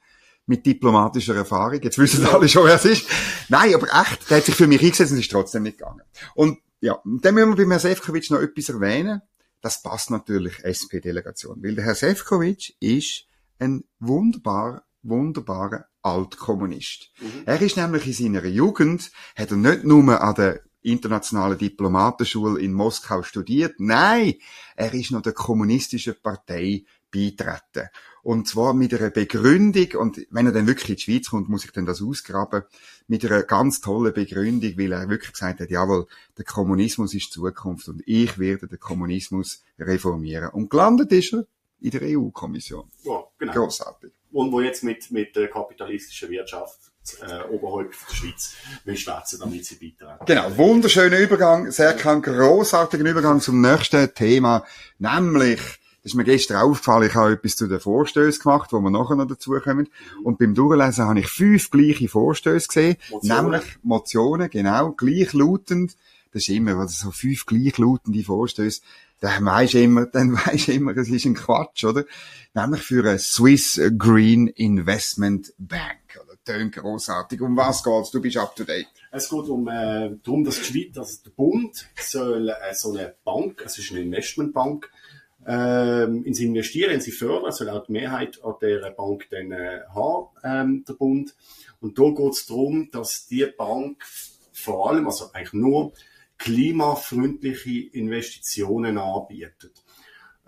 mit 0.45 0.65
diplomatischer 0.65 1.35
Erfahrung. 1.35 1.81
Jetzt 1.81 1.97
wissen 1.97 2.25
alle 2.25 2.47
schon, 2.47 2.65
wer 2.65 2.75
es 2.75 2.85
ist. 2.85 3.07
Nein, 3.49 3.73
aber 3.73 3.87
echt, 3.87 4.29
der 4.29 4.37
hat 4.37 4.45
sich 4.45 4.55
für 4.55 4.67
mich 4.67 4.81
eingesetzt 4.81 5.11
und 5.11 5.19
ist 5.19 5.31
trotzdem 5.31 5.63
nicht 5.63 5.77
gegangen. 5.77 6.01
Und 6.35 6.59
ja, 6.81 6.99
dann 7.03 7.35
müssen 7.35 7.57
wir 7.57 7.65
bei 7.65 7.71
Herrn 7.71 7.79
Sefcovic 7.79 8.29
noch 8.29 8.41
etwas 8.41 8.69
erwähnen. 8.69 9.21
Das 9.61 9.81
passt 9.81 10.11
natürlich 10.11 10.63
SP-Delegation, 10.63 11.63
weil 11.63 11.75
der 11.75 11.85
Herr 11.85 11.95
Sefcovic 11.95 12.75
ist 12.79 13.25
ein 13.57 13.83
wunderbar, 13.99 14.83
wunderbarer 15.01 15.85
Altkommunist. 16.03 17.11
Mhm. 17.19 17.43
Er 17.45 17.61
ist 17.61 17.77
nämlich 17.77 18.05
in 18.05 18.13
seiner 18.13 18.45
Jugend, 18.45 19.11
hat 19.35 19.49
er 19.49 19.57
nicht 19.57 19.83
nur 19.83 20.21
an 20.21 20.35
der 20.35 20.61
internationalen 20.81 21.57
Diplomatenschule 21.57 22.61
in 22.61 22.73
Moskau 22.73 23.23
studiert, 23.23 23.79
nein, 23.79 24.35
er 24.75 24.93
ist 24.93 25.09
noch 25.09 25.23
der 25.23 25.33
kommunistischen 25.33 26.15
Partei 26.21 26.85
beitreten. 27.15 27.89
Und 28.23 28.47
zwar 28.47 28.73
mit 28.73 28.93
einer 28.93 29.11
Begründung, 29.11 29.87
und 29.99 30.25
wenn 30.31 30.47
er 30.47 30.51
dann 30.51 30.65
wirklich 30.65 30.89
in 30.89 30.95
die 30.95 31.01
Schweiz 31.01 31.29
kommt, 31.29 31.47
muss 31.47 31.63
ich 31.63 31.71
dann 31.71 31.85
das 31.85 32.01
ausgraben, 32.01 32.63
mit 33.07 33.23
einer 33.23 33.43
ganz 33.43 33.81
tollen 33.81 34.13
Begründung, 34.13 34.73
weil 34.77 34.93
er 34.93 35.09
wirklich 35.09 35.33
gesagt 35.33 35.59
hat, 35.59 35.69
jawohl, 35.69 36.07
der 36.35 36.45
Kommunismus 36.45 37.13
ist 37.13 37.31
Zukunft 37.31 37.87
und 37.87 38.01
ich 38.07 38.39
werde 38.39 38.67
den 38.67 38.79
Kommunismus 38.79 39.63
reformieren. 39.77 40.49
Und 40.49 40.71
gelandet 40.71 41.11
ist 41.11 41.33
er 41.33 41.45
in 41.81 41.91
der 41.91 42.01
EU-Kommission. 42.03 42.89
Ja, 43.03 43.23
genau. 43.37 43.53
Großartig. 43.53 44.11
Und 44.31 44.51
wo 44.51 44.59
jetzt 44.59 44.83
mit, 44.83 45.11
mit 45.11 45.35
der 45.35 45.47
kapitalistischen 45.47 46.29
Wirtschaft 46.31 46.79
äh, 47.21 47.43
oberhalb 47.49 47.91
der 47.91 48.15
Schweiz 48.15 48.55
will 48.83 48.97
schwätzen, 48.97 49.39
damit 49.39 49.65
sie 49.65 49.75
beitragen. 49.75 50.25
Genau, 50.25 50.57
wunderschöner 50.57 51.19
Übergang, 51.19 51.69
sehr 51.71 51.93
kein 51.93 52.21
großartiger 52.23 53.07
Übergang 53.07 53.39
zum 53.39 53.61
nächsten 53.61 54.13
Thema, 54.15 54.65
nämlich 54.97 55.61
ist 56.05 56.15
mir 56.15 56.23
gestern 56.23 56.57
aufgefallen, 56.57 57.09
ich 57.09 57.15
habe 57.15 57.33
etwas 57.33 57.55
zu 57.55 57.67
den 57.67 57.79
Vorstößen 57.79 58.43
gemacht, 58.43 58.71
wo 58.71 58.79
wir 58.79 58.91
nachher 58.91 59.15
noch 59.15 59.27
dazukommen. 59.27 59.89
Und 60.23 60.37
beim 60.37 60.53
Durchlesen 60.53 61.05
habe 61.05 61.19
ich 61.19 61.27
fünf 61.27 61.71
gleiche 61.71 62.07
Vorstöße 62.07 62.67
gesehen, 62.67 62.97
Motionen. 63.09 63.51
nämlich 63.51 63.63
Motionen, 63.81 64.49
genau, 64.49 64.91
gleichlautend. 64.91 65.97
Das 66.31 66.43
ist 66.43 66.49
immer, 66.49 66.75
also 66.75 67.05
so 67.05 67.11
fünf 67.11 67.45
gleichlautende 67.45 68.23
Vorstöße, 68.23 68.81
dann 69.19 69.45
weisst 69.45 69.73
immer, 69.73 70.05
dann 70.05 70.33
weisst 70.45 70.69
immer, 70.69 70.95
es 70.95 71.09
ist 71.09 71.25
ein 71.25 71.33
Quatsch, 71.33 71.83
oder? 71.85 72.05
Nämlich 72.53 72.81
für 72.81 73.07
eine 73.07 73.17
Swiss 73.17 73.81
Green 73.97 74.47
Investment 74.47 75.53
Bank, 75.57 76.19
oder? 76.23 76.33
Tönt 76.43 76.75
großartig. 76.75 77.41
Um 77.41 77.57
was 77.57 77.83
geht's? 77.83 78.11
Du 78.11 78.21
bist 78.21 78.37
up 78.37 78.55
to 78.55 78.63
date. 78.63 78.87
Es 79.11 79.29
geht 79.29 79.47
um, 79.47 79.67
äh, 79.67 80.11
darum, 80.23 80.43
dass 80.43 80.59
die 80.59 80.65
Schweiz, 80.65 80.97
also 80.97 81.23
der 81.23 81.31
Bund 81.31 81.89
soll 81.99 82.49
äh, 82.49 82.73
so 82.75 82.93
eine 82.93 83.15
Bank, 83.23 83.63
es 83.65 83.79
ist 83.79 83.91
eine 83.91 84.01
Investmentbank, 84.01 84.91
ähm, 85.47 86.23
in 86.23 86.33
sie 86.33 86.45
investieren, 86.45 86.91
in 86.91 87.01
sie 87.01 87.11
fördern, 87.11 87.51
soll 87.51 87.69
auch 87.69 87.85
die 87.85 87.91
Mehrheit 87.91 88.43
an 88.43 88.55
der 88.61 88.89
Bank 88.91 89.27
dann 89.29 89.51
äh, 89.51 89.81
haben, 89.93 90.27
ähm, 90.43 90.85
der 90.87 90.93
Bund. 90.93 91.35
Und 91.79 91.99
da 91.99 92.09
geht 92.09 92.33
es 92.33 92.45
darum, 92.47 92.89
dass 92.91 93.27
die 93.27 93.45
Bank 93.57 94.03
vor 94.53 94.89
allem, 94.89 95.05
also 95.05 95.31
eigentlich 95.33 95.53
nur 95.53 95.93
klimafreundliche 96.37 97.89
Investitionen 97.93 98.97
anbietet. 98.97 99.83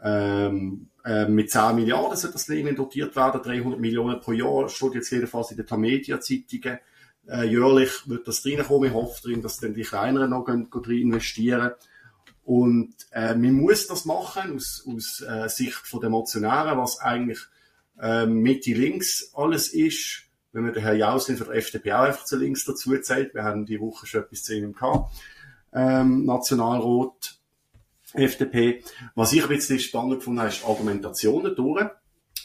Ähm, 0.04 0.90
äh, 1.06 1.28
mit 1.28 1.52
10 1.52 1.76
Milliarden 1.76 2.18
soll 2.18 2.32
das 2.32 2.48
Leben 2.48 2.76
dotiert 2.76 3.16
werden, 3.16 3.42
300 3.42 3.80
Millionen 3.80 4.20
pro 4.20 4.32
Jahr, 4.32 4.68
steht 4.70 4.96
jetzt 4.96 5.12
jedenfalls 5.12 5.52
in 5.52 5.58
den 5.58 5.68
Tamedia-Zeitungen. 5.68 6.80
Äh, 7.28 7.44
jährlich 7.46 7.92
wird 8.08 8.28
das 8.28 8.46
reinkommen. 8.46 8.90
Ich 8.90 8.96
hoffe 8.96 9.22
drin, 9.22 9.42
dass 9.42 9.60
dann 9.60 9.74
die 9.74 9.84
Kleineren 9.84 10.30
noch 10.30 10.46
gehen 10.46 10.68
investieren 10.90 11.72
und 12.48 12.96
äh, 13.12 13.36
man 13.36 13.56
muss 13.56 13.88
das 13.88 14.06
machen 14.06 14.56
aus, 14.56 14.88
aus 14.88 15.20
äh, 15.20 15.50
Sicht 15.50 15.86
von 15.86 16.00
der 16.00 16.10
Motionäre, 16.10 16.78
was 16.78 16.98
eigentlich 17.02 17.40
äh, 18.00 18.26
Mitte 18.26 18.72
links 18.72 19.34
alles 19.36 19.68
ist. 19.74 20.24
Wenn 20.54 20.64
man 20.64 20.72
den 20.72 20.82
Herrn 20.82 20.98
Jauslin 20.98 21.36
von 21.36 21.48
der 21.48 21.58
FDP 21.58 21.92
auch 21.92 22.04
einfach 22.04 22.24
zu 22.24 22.38
links 22.38 22.64
dazu 22.64 22.98
zählt, 23.00 23.34
wir 23.34 23.44
haben 23.44 23.66
die 23.66 23.82
Woche 23.82 24.08
schon 24.08 24.22
etwas 24.22 24.44
zu 24.44 24.56
ihm 24.56 24.72
gehabt, 24.72 25.14
ähm, 25.74 26.24
Nationalrat, 26.24 27.38
FDP. 28.14 28.82
Was 29.14 29.34
ich 29.34 29.44
ein 29.44 29.50
bisschen 29.50 29.82
spannend 29.82 30.20
gefunden 30.20 30.40
habe, 30.40 30.50
ist 30.50 30.64
Argumentationen 30.64 31.54
durch. 31.54 31.86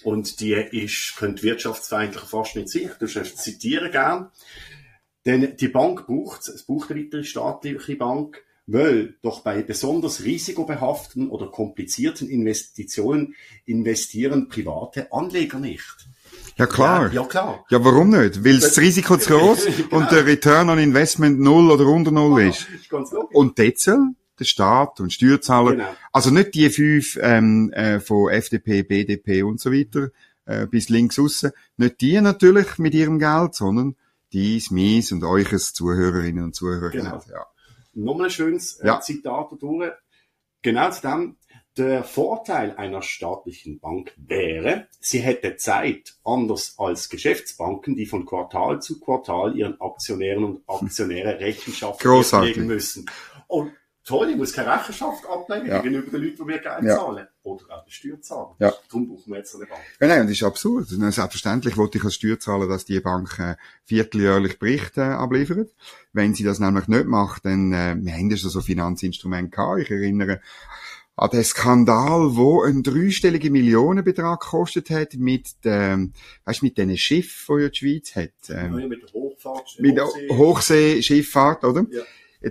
Und 0.03 0.41
die 0.41 0.55
ist, 0.55 1.15
könnte 1.17 1.45
wirtschaftsfeindlich 1.45 2.25
fast 2.25 2.57
nicht 2.57 2.71
sein. 2.71 2.91
Du 2.99 3.07
zitieren 3.07 3.93
gern. 3.93 4.33
Denn 5.27 5.57
die 5.57 5.69
Bank 5.69 6.09
braucht, 6.09 6.49
es 6.49 6.65
braucht 6.65 6.91
eine 6.91 7.05
weitere 7.05 7.23
staatliche 7.23 7.95
Bank, 7.95 8.43
weil 8.73 9.15
doch 9.23 9.41
bei 9.41 9.63
besonders 9.63 10.25
risikobehafteten 10.25 11.29
oder 11.29 11.47
komplizierten 11.47 12.29
Investitionen 12.29 13.35
investieren 13.67 14.49
private 14.49 15.13
Anleger 15.13 15.59
nicht. 15.59 16.09
Ja 16.57 16.67
klar. 16.67 17.09
Ja, 17.13 17.23
ja 17.23 17.29
klar. 17.29 17.65
Ja, 17.71 17.85
warum 17.85 18.11
nicht? 18.11 18.45
Weil 18.45 18.61
das 18.61 18.79
Risiko 18.79 19.17
zu 19.17 19.31
groß 19.31 19.67
genau. 19.77 19.97
und 19.97 20.11
der 20.11 20.27
Return 20.27 20.71
on 20.71 20.79
Investment 20.79 21.39
null 21.39 21.71
oder 21.71 21.87
unter 21.87 22.11
null 22.11 22.41
ja, 22.41 22.49
ist. 22.49 22.67
ist. 22.71 22.93
Und 23.33 23.59
Detzel, 23.59 24.15
der 24.39 24.45
Staat 24.45 25.01
und 25.01 25.13
Steuerzahler, 25.13 25.73
genau. 25.73 25.95
also 26.13 26.31
nicht 26.31 26.55
die 26.55 26.71
fünf 26.71 27.19
ähm, 27.21 27.71
äh, 27.73 28.01
von 28.01 28.31
FDP, 28.31 28.83
BDP 28.83 29.43
und 29.43 29.61
so 29.61 29.71
weiter 29.71 30.09
äh, 30.47 30.67
bis 30.67 30.89
links 30.89 31.19
aussen, 31.19 31.53
nicht 31.77 32.01
die 32.01 32.21
natürlich 32.21 32.79
mit 32.79 32.95
ihrem 32.95 33.19
Geld, 33.19 33.55
sondern 33.55 33.97
dies, 34.33 34.71
mies 34.71 35.13
und 35.13 35.25
euches 35.25 35.75
Zuhörerinnen 35.75 36.45
und 36.45 36.55
Zuhörer. 36.55 36.89
Genau. 36.89 37.23
Ja 37.31 37.47
nochmal 37.95 38.27
ein 38.27 38.31
schönes 38.31 38.79
äh, 38.81 38.87
ja. 38.87 39.01
Zitat 39.01 39.51
durch. 39.61 39.93
Genau 40.63 40.91
zu 40.91 41.01
dem, 41.03 41.37
der 41.77 42.05
Vorteil 42.05 42.77
einer 42.77 43.03
staatlichen 43.03 43.81
Bank 43.81 44.13
wäre, 44.17 44.89
sie 45.01 45.21
hätte 45.21 45.57
Zeit, 45.57 46.15
anders 46.23 46.75
als 46.77 47.09
Geschäftsbanken, 47.09 47.97
die 47.97 48.07
von 48.07 48.27
Quartal 48.27 48.81
zu 48.83 49.01
Quartal 49.01 49.57
ihren 49.57 49.81
Aktionären 49.81 50.45
und 50.45 50.63
Aktionäre 50.67 51.41
Rechenschaft 51.41 52.05
legen 52.05 52.67
müssen. 52.67 53.07
Und 53.47 53.73
Toll, 54.05 54.31
ich 54.31 54.37
muss 54.37 54.53
keine 54.53 54.73
Rechenschaft 54.73 55.25
ablegen 55.27 55.67
Ja. 55.69 55.79
gegenüber 55.81 56.11
den 56.11 56.23
Leuten, 56.25 56.37
die 56.37 56.43
mir 56.45 56.59
Geld 56.59 56.83
Ja. 56.83 56.97
zahlen. 56.97 57.27
Oder 57.45 57.65
auch 57.71 57.85
die 57.85 57.93
Steuer 57.93 58.21
zahlen. 58.21 58.55
Ja. 58.59 58.73
Darum 58.89 59.07
brauchen 59.09 59.31
wir 59.33 59.39
jetzt 59.39 59.55
eine 59.55 59.67
Bank. 59.67 59.81
Ja, 60.01 60.09
nein, 60.09 60.21
und 60.23 60.27
das 60.27 60.37
ist 60.37 60.43
absurd. 60.43 60.89
Selbstverständlich 60.89 61.77
wollte 61.77 61.99
ich 61.99 62.05
als 62.05 62.15
Steuerzahler, 62.17 62.67
dass 62.67 62.85
die 62.85 62.99
Bank 63.01 63.39
äh, 63.39 63.55
vierteljährlich 63.85 64.59
Berichte 64.59 65.03
äh, 65.03 65.05
abliefert. 65.05 65.71
Wenn 66.13 66.35
sie 66.35 66.43
das 66.43 66.59
nämlich 66.59 66.89
nicht 66.89 67.07
macht, 67.07 67.45
dann, 67.45 67.73
äh, 67.73 67.95
wir 67.97 68.13
haben 68.13 68.31
ja 68.31 68.37
schon 68.37 68.51
so 68.51 68.61
Finanzinstrumente 68.61 69.51
gehabt. 69.51 69.81
Ich 69.83 69.91
erinnere 69.91 70.41
an 71.15 71.31
den 71.31 71.45
Skandal, 71.45 72.35
wo 72.37 72.63
ein 72.63 72.83
dreistelliger 72.83 73.51
Millionenbetrag 73.51 74.41
gekostet 74.41 74.91
hat 74.91 75.15
mit, 75.15 75.47
ähm, 75.65 76.13
weißt, 76.47 76.63
mit 76.65 76.77
diesen 76.79 76.97
Schiffen, 76.97 77.57
die 77.59 77.63
ja 77.63 77.69
die 77.69 77.77
Schweiz 77.77 78.17
hat. 78.17 78.31
Ähm, 78.51 78.79
Ja, 78.81 78.89
mit 78.89 79.03
der 79.03 79.13
Hochfahrt. 79.13 79.77
mit 79.79 80.01
Hochsee. 80.01 80.29
Hochseeschifffahrt, 80.31 81.65
oder? 81.65 81.87
Ja. 81.91 82.03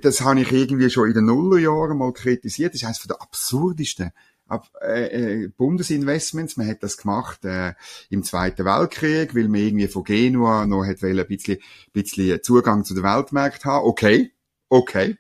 Das 0.02 0.22
habe 0.22 0.42
ich 0.42 0.52
irgendwie 0.52 0.90
schon 0.90 1.08
in 1.08 1.14
den 1.14 1.26
Nullerjahren 1.26 1.98
mal 1.98 2.14
kritisiert. 2.14 2.74
Das 2.74 2.82
ist 2.82 2.88
eines 2.88 3.04
der 3.04 3.22
absurdesten 3.22 4.12
ab, 4.52 4.70
äh, 4.82 5.44
äh, 5.44 5.48
Bundesinvestments. 5.48 6.58
Man 6.58 6.68
hat 6.68 6.84
das 6.84 6.98
gemacht 6.98 7.46
äh, 7.46 7.74
im 8.10 8.24
Zweiten 8.24 8.66
Weltkrieg, 8.66 9.36
weil 9.36 9.48
man 9.48 9.62
irgendwie 9.62 9.88
von 9.88 10.04
Genua 10.04 10.66
noch 10.66 10.86
hat 10.86 11.04
ein 11.04 11.28
bisschen, 11.28 11.58
bisschen 11.94 12.44
Zugang 12.44 12.84
zu 12.84 12.94
den 12.94 13.04
Weltmärkten 13.04 13.72
haben. 13.72 13.86
Okay, 13.86 14.32
okay. 14.70 15.18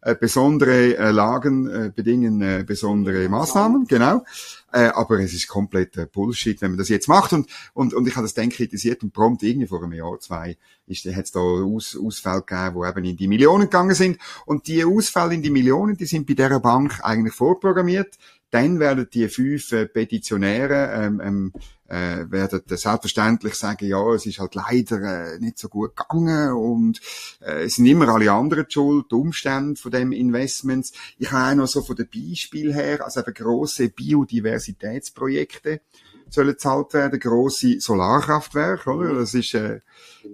Äh, 0.00 0.14
besondere 0.14 0.96
äh, 0.96 1.10
Lagen 1.10 1.68
äh, 1.68 1.92
bedingen 1.94 2.40
äh, 2.42 2.64
besondere 2.66 3.28
Maßnahmen, 3.28 3.86
genau. 3.86 4.24
Äh, 4.72 4.86
aber 4.86 5.20
es 5.20 5.34
ist 5.34 5.48
komplett 5.48 5.96
äh, 5.96 6.06
Bullshit, 6.06 6.60
wenn 6.62 6.72
man 6.72 6.78
das 6.78 6.88
jetzt 6.88 7.08
macht. 7.08 7.32
Und, 7.32 7.48
und, 7.74 7.94
und 7.94 8.08
ich 8.08 8.16
habe 8.16 8.24
das 8.24 8.34
dann 8.34 8.48
kritisiert 8.48 9.02
und 9.02 9.12
prompt 9.12 9.42
irgendwie 9.42 9.66
vor 9.66 9.82
einem 9.82 9.92
Jahr, 9.92 10.18
zwei, 10.20 10.56
ist, 10.86 11.04
hat 11.06 11.24
es 11.24 11.32
da 11.32 11.40
Aus, 11.40 11.96
Ausfälle 12.00 12.42
gegeben, 12.42 12.80
die 12.80 12.88
eben 12.88 13.04
in 13.04 13.16
die 13.16 13.28
Millionen 13.28 13.64
gegangen 13.64 13.94
sind. 13.94 14.18
Und 14.46 14.66
die 14.66 14.84
Ausfälle 14.84 15.34
in 15.34 15.42
die 15.42 15.50
Millionen, 15.50 15.96
die 15.96 16.06
sind 16.06 16.26
bei 16.26 16.34
dieser 16.34 16.60
Bank 16.60 17.00
eigentlich 17.02 17.34
vorprogrammiert. 17.34 18.16
Dann 18.50 18.80
werden 18.80 19.08
die 19.12 19.28
fünf 19.28 19.72
äh, 19.72 19.86
Petitionäre 19.86 20.92
ähm, 20.94 21.20
ähm, 21.24 21.52
äh, 21.92 22.30
werden 22.30 22.62
selbstverständlich 22.66 23.54
sagen, 23.54 23.86
ja, 23.86 24.02
es 24.14 24.24
ist 24.24 24.38
halt 24.38 24.54
leider 24.54 25.34
äh, 25.34 25.38
nicht 25.38 25.58
so 25.58 25.68
gut 25.68 25.94
gegangen 25.94 26.52
und 26.52 27.00
äh, 27.40 27.64
es 27.64 27.74
sind 27.74 27.86
immer 27.86 28.08
alle 28.08 28.32
anderen 28.32 28.64
schuld, 28.68 29.06
die 29.10 29.14
Umstände 29.14 29.78
von 29.78 29.90
dem 29.90 30.12
Investments. 30.12 30.92
Ich 31.18 31.30
habe 31.30 31.52
auch 31.52 31.56
noch 31.56 31.68
so 31.68 31.82
von 31.82 31.96
den 31.96 32.08
Beispiel 32.08 32.72
her, 32.72 33.04
also 33.04 33.20
eben 33.20 33.34
grosse 33.34 33.90
Biodiversitätsprojekte 33.90 35.82
sollen 36.32 36.48
gezahlt 36.48 36.94
werden, 36.94 37.20
grosse 37.20 37.80
Solarkraftwerke, 37.80 38.90
oder? 38.90 39.14
Das 39.14 39.34
ist, 39.34 39.54
äh, 39.54 39.80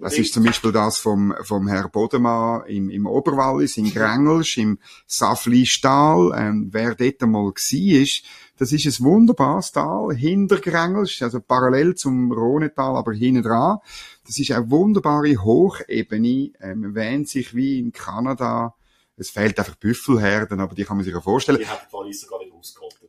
das 0.01 0.17
ist 0.17 0.33
zum 0.33 0.43
Beispiel 0.43 0.71
das 0.71 0.97
vom, 0.97 1.33
vom 1.43 1.67
Herr 1.67 1.89
Bodemann 1.89 2.65
im, 2.67 2.89
im 2.89 3.05
Oberwallis, 3.05 3.77
in 3.77 3.91
Grengelsch, 3.91 4.57
im 4.57 4.79
Safli-Stahl. 5.07 6.33
Ähm, 6.35 6.69
wer 6.71 6.95
dort 6.95 7.21
einmal 7.23 7.51
gsi 7.51 8.01
ist, 8.01 8.23
das 8.57 8.71
ist 8.71 8.85
ein 8.85 9.05
wunderbares 9.05 9.71
Tal, 9.71 10.13
hinter 10.15 10.59
Grengelsch, 10.59 11.21
also 11.21 11.39
parallel 11.39 11.95
zum 11.95 12.31
Rhonetal, 12.31 12.95
aber 12.95 13.13
hinten 13.13 13.43
dran. 13.43 13.77
Das 14.25 14.37
ist 14.37 14.51
eine 14.51 14.69
wunderbare 14.69 15.37
Hochebene, 15.37 16.51
ähm, 16.59 16.81
man 16.81 16.95
wähnt 16.95 17.29
sich 17.29 17.55
wie 17.55 17.79
in 17.79 17.91
Kanada. 17.91 18.75
Es 19.19 19.29
fehlt 19.29 19.59
einfach 19.59 19.75
Büffelherden, 19.75 20.59
aber 20.59 20.73
die 20.73 20.85
kann 20.85 20.97
man 20.97 21.03
sich 21.03 21.13
ja 21.13 21.19
vorstellen. 21.21 21.59
Die 21.59 21.67
haben 21.67 21.79
die 21.87 21.93
Walliser 21.93 22.27
gar 22.27 22.39
nicht 22.39 22.53
ausgerottet. 22.53 22.99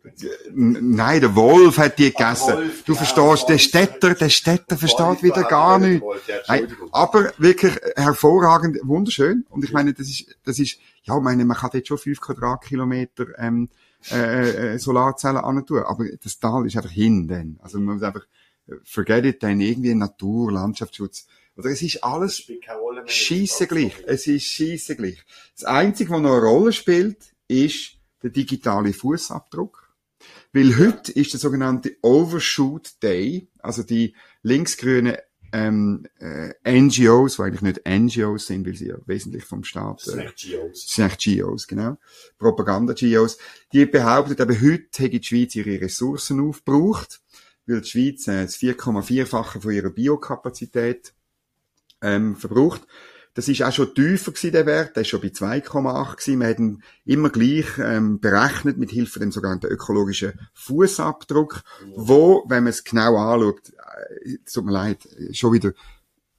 N- 0.49 0.95
Nein, 0.97 1.21
der 1.21 1.35
Wolf 1.37 1.79
hat 1.79 1.99
die 1.99 2.11
gegessen. 2.11 2.55
Wolf, 2.55 2.83
du 2.85 2.93
ja, 2.93 2.99
verstehst, 2.99 3.49
der. 3.49 3.59
Städter, 3.59 4.15
der 4.15 4.29
Städter 4.29 4.77
versteht 4.77 5.23
wieder 5.23 5.45
gar 5.45 5.79
nichts. 5.79 6.05
Nein, 6.49 6.67
aber 6.91 7.33
wirklich 7.39 7.75
hervorragend, 7.97 8.79
wunderschön. 8.83 9.47
Und 9.51 9.65
ich 9.65 9.73
meine, 9.73 9.93
das 9.95 10.09
ist, 10.09 10.37
das 10.45 10.59
ist, 10.59 10.79
ja, 11.05 11.17
ich 11.17 11.23
meine, 11.23 11.45
man 11.45 11.57
kann 11.57 11.71
dort 11.73 11.87
schon 11.87 11.99
fünf 11.99 12.21
Quadratkilometer, 12.21 13.27
ähm, 13.39 13.69
äh, 14.11 14.75
äh, 14.75 14.79
Solarzellen 14.79 15.39
antun. 15.39 15.85
Aber 15.85 16.05
das 16.23 16.39
Tal 16.39 16.67
ist 16.67 16.77
einfach 16.77 16.91
hin, 16.91 17.29
dann. 17.29 17.59
Also 17.63 17.79
man 17.79 17.95
muss 17.95 18.03
einfach, 18.03 18.27
äh, 18.67 18.75
forget 18.85 19.25
it, 19.27 19.43
dann 19.43 19.61
irgendwie 19.61 19.95
Natur, 19.95 20.51
Landschaftsschutz. 20.53 21.27
Oder 21.57 21.71
es 21.71 21.83
ist 21.83 22.03
alles. 22.03 22.43
Scheisse 23.07 23.67
gleich. 23.67 23.95
Es 24.07 24.27
ist 24.27 24.45
scheisse 24.45 24.97
gleich. 24.97 25.19
Das 25.55 25.65
Einzige, 25.65 26.11
was 26.11 26.21
noch 26.21 26.37
eine 26.37 26.43
Rolle 26.43 26.73
spielt, 26.73 27.35
ist 27.49 27.97
der 28.23 28.31
digitale 28.31 28.93
Fußabdruck. 28.93 29.91
Weil 30.53 30.77
heute 30.79 31.13
ist 31.13 31.33
der 31.33 31.41
sogenannte 31.41 31.97
Overshoot 32.03 33.03
Day, 33.03 33.49
also 33.59 33.83
die 33.83 34.15
linksgrünen 34.43 35.17
ähm, 35.53 36.07
äh, 36.19 36.53
NGOs, 36.81 37.37
die 37.37 37.43
eigentlich 37.43 37.63
nicht 37.63 37.89
NGOs 37.89 38.47
sind, 38.47 38.67
weil 38.67 38.75
sie 38.75 38.89
ja 38.89 38.97
wesentlich 39.07 39.45
vom 39.45 39.65
Staat 39.65 40.07
Das 40.07 40.15
sind 40.15 40.21
äh, 40.21 40.57
GOs. 40.57 40.87
das 40.87 41.19
sind 41.19 41.39
GOs, 41.41 41.67
genau. 41.67 41.99
Propaganda-GOs. 42.39 43.39
Die 43.73 43.87
behaupten 43.87 44.41
eben, 44.41 44.63
heute 44.63 45.03
hätte 45.03 45.19
die 45.21 45.27
Schweiz 45.27 45.55
ihre 45.55 45.81
Ressourcen 45.81 46.41
aufgebraucht, 46.41 47.21
weil 47.67 47.81
die 47.81 47.89
Schweiz 47.89 48.29
äh, 48.29 48.43
das 48.45 48.59
4,4-fache 48.59 49.61
von 49.61 49.73
ihrer 49.73 49.91
Biokapazität 49.91 51.15
ähm, 52.03 52.37
verbraucht. 52.37 52.83
Das 53.35 53.47
ist 53.47 53.63
auch 53.63 53.73
schon 53.73 53.95
tiefer 53.95 54.33
gewesen, 54.33 54.53
der 54.53 54.67
Wert. 54.67 54.97
Der 54.97 55.03
ist 55.03 55.09
schon 55.09 55.21
bei 55.21 55.29
2,8 55.29 56.17
gewesen. 56.17 56.41
Wir 56.41 56.47
hätten 56.49 56.83
immer 57.05 57.31
gleich 57.31 57.67
ähm, 57.79 58.19
berechnet 58.19 58.77
mit 58.77 58.91
Hilfe 58.91 59.21
dem 59.21 59.31
sogenannten 59.31 59.67
ökologischen 59.67 60.33
Fußabdruck, 60.55 61.63
wo, 61.95 62.45
wenn 62.49 62.65
man 62.65 62.71
es 62.71 62.83
genau 62.83 63.17
anschaut, 63.17 63.73
äh, 64.25 64.39
tut 64.53 64.65
mir 64.65 64.73
leid, 64.73 65.09
schon 65.33 65.53
wieder 65.53 65.73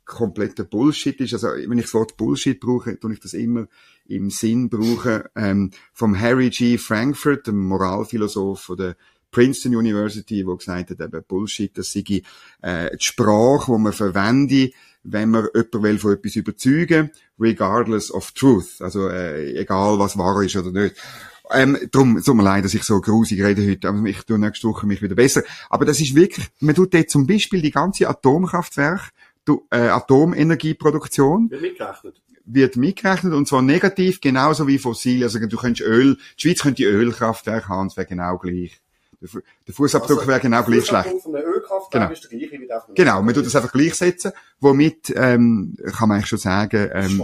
kompletter 0.04 0.66
Bullshit 0.66 1.20
ist. 1.22 1.34
Also, 1.34 1.48
wenn 1.48 1.78
ich 1.78 1.86
das 1.86 1.94
Wort 1.94 2.18
Bullshit 2.18 2.60
brauche, 2.60 3.00
tue 3.00 3.14
ich 3.14 3.20
das 3.22 3.34
immer 3.34 3.68
im 4.06 4.30
Sinn 4.30 4.70
brauchen, 4.70 5.24
ähm, 5.36 5.72
vom 5.94 6.20
Harry 6.20 6.50
G. 6.50 6.78
Frankfurt, 6.78 7.48
dem 7.48 7.66
Moralphilosoph 7.66 8.60
von 8.62 8.78
der 8.78 8.98
Princeton 9.32 9.78
University, 9.78 10.46
wo 10.46 10.58
gesagt 10.58 10.90
hat, 10.90 11.00
eben 11.00 11.24
Bullshit, 11.26 11.78
das 11.78 11.94
sei 11.94 12.22
äh, 12.62 12.98
die 12.98 13.04
Sprache, 13.04 13.72
die 13.72 13.80
man 13.80 13.94
verwende, 13.94 14.72
wenn 15.04 15.30
man 15.32 15.48
jemanden 15.54 15.84
will 15.84 16.00
von 16.00 16.14
etwas 16.14 16.36
überzeugen, 16.36 17.12
regardless 17.40 18.12
of 18.12 18.32
truth. 18.32 18.82
Also 18.82 19.08
äh, 19.10 19.54
egal, 19.60 20.00
was 20.00 20.18
wahr 20.18 20.42
ist 20.44 20.56
oder 20.56 20.72
nicht. 20.72 20.96
Ähm, 21.54 21.78
drum, 21.92 22.18
es 22.18 22.26
tut 22.26 22.36
mir 22.36 22.44
leid, 22.44 22.64
dass 22.64 22.74
ich 22.74 22.84
so 22.84 23.02
grusig 23.02 23.44
rede 23.44 23.68
heute, 23.68 23.90
aber 23.90 24.06
ich 24.06 24.22
tue 24.24 24.40
nächste 24.40 24.68
Woche 24.68 24.88
mich 24.88 25.02
wieder 25.02 25.16
besser. 25.16 25.44
Aber 25.70 25.86
das 25.86 26.00
ist 26.00 26.16
wirklich, 26.16 26.48
man 26.60 26.76
tut 26.76 26.94
dort 26.94 27.10
zum 27.10 27.28
Beispiel 27.28 27.62
die 27.62 27.72
ganze 27.72 28.08
Atomkraftwerk, 28.08 29.10
du, 29.44 29.68
äh, 29.70 29.90
Atomenergieproduktion, 29.90 31.50
Wird 31.50 31.62
mitgerechnet. 31.62 32.22
wird 32.46 32.76
mitgerechnet 32.78 33.34
und 33.34 33.48
zwar 33.48 33.62
negativ, 33.62 34.22
genauso 34.22 34.68
wie 34.68 34.78
fossil. 34.78 35.24
Also 35.24 35.40
du 35.40 35.58
könntest 35.58 35.88
Öl, 35.88 36.18
die 36.38 36.42
Schweiz 36.42 36.62
könnte 36.62 36.84
Ölkraftwerke 36.84 37.68
haben, 37.68 37.88
es 37.88 37.98
wäre 37.98 38.08
genau 38.08 38.38
gleich. 38.38 38.80
Der 39.22 39.28
Fu- 39.30 39.40
Der 39.68 39.74
Fußabdruck 39.74 40.20
Also, 40.20 40.28
wäre 40.30 40.40
genau 40.40 40.64
gleich 40.64 40.86
schlecht. 40.86 41.10
Genau. 41.92 42.10
ist 42.12 42.24
der 42.24 42.30
gleiche 42.40 42.60
wie 42.60 42.68
der 42.68 42.84
Genau, 42.96 43.22
man 43.22 43.34
tut 43.34 43.46
das 43.46 43.56
einfach 43.56 43.72
gleichsetzen, 43.72 44.32
womit 44.60 45.14
ähm, 45.16 45.78
kann 45.96 46.10
man 46.10 46.18
eigentlich 46.18 46.28
schon 46.30 46.40
sagen, 46.40 46.90
ähm, 46.94 47.24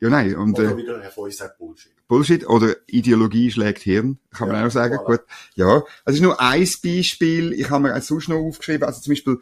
ja 0.00 0.08
nein, 0.10 0.36
und 0.36 0.58
Oder 0.58 0.70
äh, 0.72 0.76
wieder 0.76 1.00
Herr 1.02 1.10
Feuer 1.10 1.30
sagt 1.32 1.58
Bullshit. 1.58 1.90
Bullshit 2.08 2.46
oder 2.48 2.76
Ideologie 2.86 3.50
schlägt 3.50 3.82
Hirn, 3.82 4.18
kann 4.30 4.48
man 4.48 4.58
Ja, 4.60 4.66
auch 4.66 4.70
sagen. 4.70 4.96
voilà. 4.98 5.04
Gut, 5.06 5.20
ja, 5.56 5.82
das 6.04 6.14
ist 6.14 6.20
nur 6.20 6.40
ein 6.40 6.60
Beispiel. 6.84 7.52
Ich 7.54 7.68
habe 7.70 7.82
mir 7.82 7.96
auch 7.96 8.02
sonst 8.02 8.28
noch 8.28 8.38
aufgeschrieben, 8.38 8.86
also 8.86 9.00
zum 9.00 9.10
Beispiel 9.12 9.38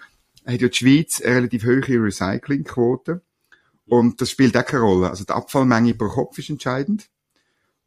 hat 0.46 0.60
ja 0.62 0.68
die 0.68 0.74
Schweiz 0.74 1.20
eine 1.20 1.36
relativ 1.36 1.64
hohe 1.64 1.82
Recyclingquote 2.02 3.20
und 3.86 4.20
das 4.22 4.30
spielt 4.30 4.56
auch 4.56 4.64
keine 4.64 4.82
Rolle. 4.82 5.10
Also 5.10 5.24
die 5.24 5.32
Abfallmenge 5.32 5.92
pro 5.94 6.08
Kopf 6.08 6.38
ist 6.38 6.48
entscheidend 6.48 7.10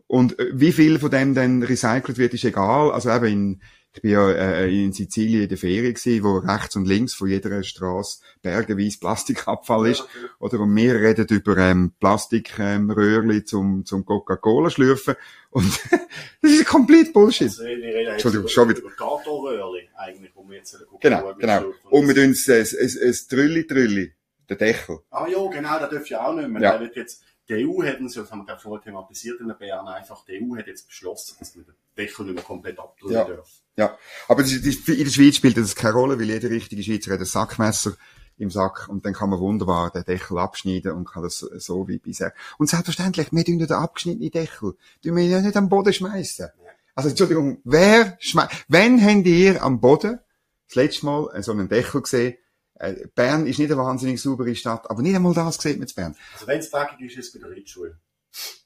und 0.06 0.38
äh, 0.38 0.52
wie 0.54 0.72
viel 0.72 1.00
von 1.00 1.10
dem 1.10 1.34
dann 1.34 1.64
recycelt 1.64 2.18
wird, 2.20 2.34
ist 2.36 2.44
egal. 2.46 2.92
Also 2.92 3.10
eben 3.12 3.26
in 3.26 3.62
ich 3.98 4.02
bin 4.04 4.12
ja 4.12 4.30
äh, 4.32 4.70
in 4.70 4.94
Sizilien 4.94 5.44
in 5.44 5.50
der 5.50 5.58
Ferien 5.58 5.94
gewesen, 5.96 6.24
wo 6.24 6.38
rechts 6.38 6.76
und 6.76 6.86
links 6.86 7.16
von 7.16 7.28
jeder 7.28 7.64
Straße 7.64 8.20
bergeweise 8.44 9.00
Plastikabfall 9.00 9.88
ist. 9.88 10.08
Oder 10.38 10.60
und 10.60 10.76
wir 10.76 10.94
reden 11.02 11.26
über 11.30 11.58
ähm, 11.58 11.94
Plastikröhrchen 12.00 13.32
ähm, 13.32 13.46
zum, 13.48 13.86
zum 13.86 14.06
Coca-Cola 14.06 14.70
schlürfen. 14.70 15.16
Und 15.50 15.66
das 16.44 16.52
ist 16.52 16.66
komplett 16.68 17.12
Bullshit. 17.12 17.48
Also, 17.48 17.64
Entschuldigung, 17.64 18.42
über- 18.44 18.50
schon 18.50 18.70
wieder. 18.70 18.82
Gatorröhrli, 18.96 19.90
eigentlich, 19.98 20.32
wo 20.36 20.48
wir 20.48 20.58
jetzt 20.58 20.78
gucken, 20.88 21.00
Genau, 21.02 21.34
genau. 21.34 21.74
Und 21.90 22.06
mit 22.06 22.20
uns 22.20 22.48
ein, 22.50 22.62
ein, 22.62 23.08
ein 23.08 23.16
Trülli-Trülli, 23.30 24.14
der 24.48 24.58
Deckel. 24.58 25.00
Ah 25.10 25.26
ja, 25.28 25.44
genau, 25.48 25.80
das 25.80 25.90
darf 25.90 26.08
ja 26.08 26.24
auch 26.24 26.36
nicht 26.36 26.50
mehr. 26.50 26.62
Ja. 26.62 26.72
Der 26.74 26.82
wird 26.82 26.96
jetzt, 26.98 27.24
die 27.50 27.66
EU 27.66 27.84
hat 27.84 28.00
uns, 28.00 28.16
ja, 28.16 28.22
das 28.24 28.32
haben 28.32 28.40
wir 28.40 28.46
gerade 28.46 28.62
vorher 28.62 28.84
thematisiert 28.84 29.40
in 29.40 29.48
der 29.48 29.56
Bern, 29.56 29.88
einfach, 29.88 30.26
die 30.26 30.42
EU 30.42 30.58
hat 30.58 30.68
jetzt 30.68 30.88
beschlossen, 30.88 31.36
dass 31.40 31.56
man 31.56 31.66
den 31.66 31.76
Deckel 31.98 32.26
nicht 32.26 32.36
mehr 32.36 32.44
komplett 32.44 32.80
abdrücken 32.80 33.14
Ja. 33.16 33.24
darf. 33.26 33.50
Ja, 33.78 33.98
aber 34.28 34.42
das, 34.42 34.52
das, 34.54 34.76
in 34.88 35.04
der 35.04 35.12
Schweiz 35.12 35.36
spielt 35.36 35.56
das 35.58 35.76
keine 35.76 35.94
Rolle, 35.94 36.20
weil 36.20 36.26
jeder 36.30 36.50
richtige 36.50 36.82
Schweizer 36.84 37.14
hat 37.14 37.20
ein 37.20 37.26
Sackmesser 37.26 37.94
im 38.40 38.50
Sack 38.52 38.88
und 38.90 39.06
dann 39.06 39.14
kann 39.14 39.30
man 39.30 39.40
wunderbar 39.40 39.92
den 39.92 40.04
Deckel 40.04 40.38
abschneiden 40.40 40.92
und 40.92 41.06
kann 41.10 41.24
das 41.24 41.40
so- 41.40 41.88
wie 41.88 41.98
bisher. 42.00 42.34
Und 42.58 42.70
selbstverständlich, 42.70 43.28
wir 43.32 43.46
tun 43.46 43.60
ja 43.60 43.66
den 43.68 43.78
abgeschnittenen 43.78 44.32
Deckel, 44.32 44.74
tun 45.04 45.16
wir 45.16 45.24
ja 45.26 45.42
nicht 45.42 45.56
am 45.58 45.70
Boden 45.70 45.94
schmeißen. 45.94 46.50
Also 46.96 47.10
Entschuldigung, 47.10 47.62
wer 47.64 48.18
schmeißt, 48.20 48.66
wenn 48.68 49.04
habt 49.04 49.26
ihr 49.28 49.62
am 49.64 49.80
Boden 49.80 50.20
das 50.68 50.76
letzte 50.76 51.06
Mal 51.06 51.44
so 51.44 51.52
einen 51.52 51.70
Deckel 51.70 52.02
gesehen? 52.02 52.36
Äh, 52.80 53.08
Bern 53.16 53.48
ist 53.48 53.60
nicht 53.60 53.72
eine 53.72 53.82
wahnsinnig 53.82 54.22
saubere 54.22 54.56
Stadt, 54.56 54.90
aber 54.90 55.02
nicht 55.02 55.16
einmal 55.16 55.34
das 55.34 55.58
sieht 55.58 55.80
man 55.80 55.88
zu 55.88 55.96
Bern. 55.96 56.16
Also 56.34 56.48
wenn 56.48 56.60
es 56.60 56.70
dreckig 56.70 57.02
ist, 57.02 57.18
ist 57.18 57.28
es 57.28 57.34
bei 57.34 57.48
der 57.48 57.56
Ritschule. 57.56 57.98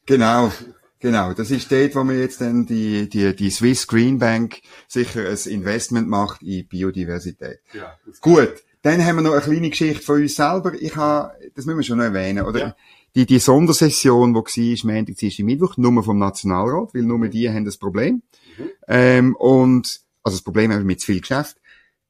Genau. 0.06 0.52
Genau, 1.00 1.34
das 1.34 1.50
ist 1.50 1.72
dort, 1.72 1.96
wo 1.96 2.04
man 2.04 2.20
jetzt 2.20 2.42
dann 2.42 2.68
die, 2.68 3.10
die, 3.10 3.36
die 3.36 3.50
Swiss 3.50 3.88
Green 3.88 4.20
Bank 4.20 4.62
sicher 4.88 5.28
ein 5.28 5.52
Investment 5.52 6.08
macht 6.08 6.44
in 6.44 6.68
Biodiversität. 6.68 7.60
Ja, 7.74 7.98
Gut, 8.22 8.64
dann 8.84 9.04
haben 9.04 9.16
wir 9.16 9.24
noch 9.24 9.34
eine 9.34 9.42
kleine 9.42 9.72
Geschichte 9.72 10.04
von 10.04 10.22
uns 10.22 10.36
selber. 10.36 10.74
Ich 10.80 10.96
habe, 10.96 11.34
das 11.56 11.66
müssen 11.66 11.80
wir 11.80 11.84
schon 11.84 11.98
noch 11.98 12.06
erwähnen, 12.06 12.46
oder? 12.46 12.60
Ja. 12.60 12.76
Die, 13.16 13.26
die 13.26 13.40
Sondersession, 13.40 14.34
die 14.34 14.36
war, 14.36 14.94
Montag, 14.94 15.18
Dienstag, 15.18 15.44
Mittwoch, 15.44 15.76
nur 15.78 16.04
vom 16.04 16.20
Nationalrat, 16.20 16.94
weil 16.94 17.02
nur 17.02 17.28
die 17.28 17.50
haben 17.50 17.66
das 17.66 17.78
Problem. 17.78 18.22
Mhm. 18.58 18.70
Ähm, 18.88 19.36
und, 19.36 20.02
also 20.24 20.38
das 20.38 20.44
Problem 20.44 20.72
haben 20.72 20.80
wir 20.80 20.86
mit 20.86 21.02
zu 21.02 21.08
viel 21.08 21.20
Geschäft. 21.20 21.58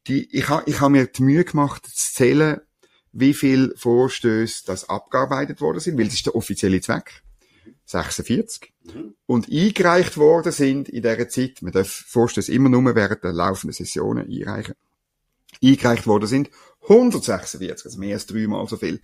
Die, 0.08 0.36
ich 0.36 0.50
habe 0.50 0.64
ich 0.70 0.82
ha 0.82 0.90
mir 0.90 1.08
die 1.08 1.24
Mühe 1.24 1.44
gemacht, 1.44 1.86
zu 1.86 2.14
zählen, 2.14 2.62
wie 3.12 3.34
viele 3.34 3.74
Vorstöße 3.76 4.64
das 4.66 4.90
abgearbeitet 4.90 5.62
worden 5.62 5.80
sind, 5.80 5.98
weil 5.98 6.06
das 6.06 6.16
ist 6.16 6.26
der 6.26 6.36
offizielle 6.36 6.82
Zweck. 6.82 7.24
46. 7.86 8.74
Mhm. 8.84 9.16
Und 9.26 9.52
eingereicht 9.52 10.18
worden 10.18 10.52
sind 10.52 10.90
in 10.90 11.04
dieser 11.04 11.28
Zeit, 11.28 11.62
man 11.62 11.74
darf 11.74 11.90
Vorstöße 11.90 12.52
immer 12.52 12.70
nur 12.70 12.96
während 12.96 13.24
der 13.24 13.34
laufenden 13.34 13.74
Sessionen 13.74 14.28
einreichen, 14.28 14.76
eingereicht 15.62 16.08
worden 16.08 16.28
sind 16.28 16.50
146, 16.84 17.86
also 17.86 18.00
mehr 18.00 18.16
als 18.16 18.26
dreimal 18.26 18.68
so 18.68 18.78
viel. 18.78 19.02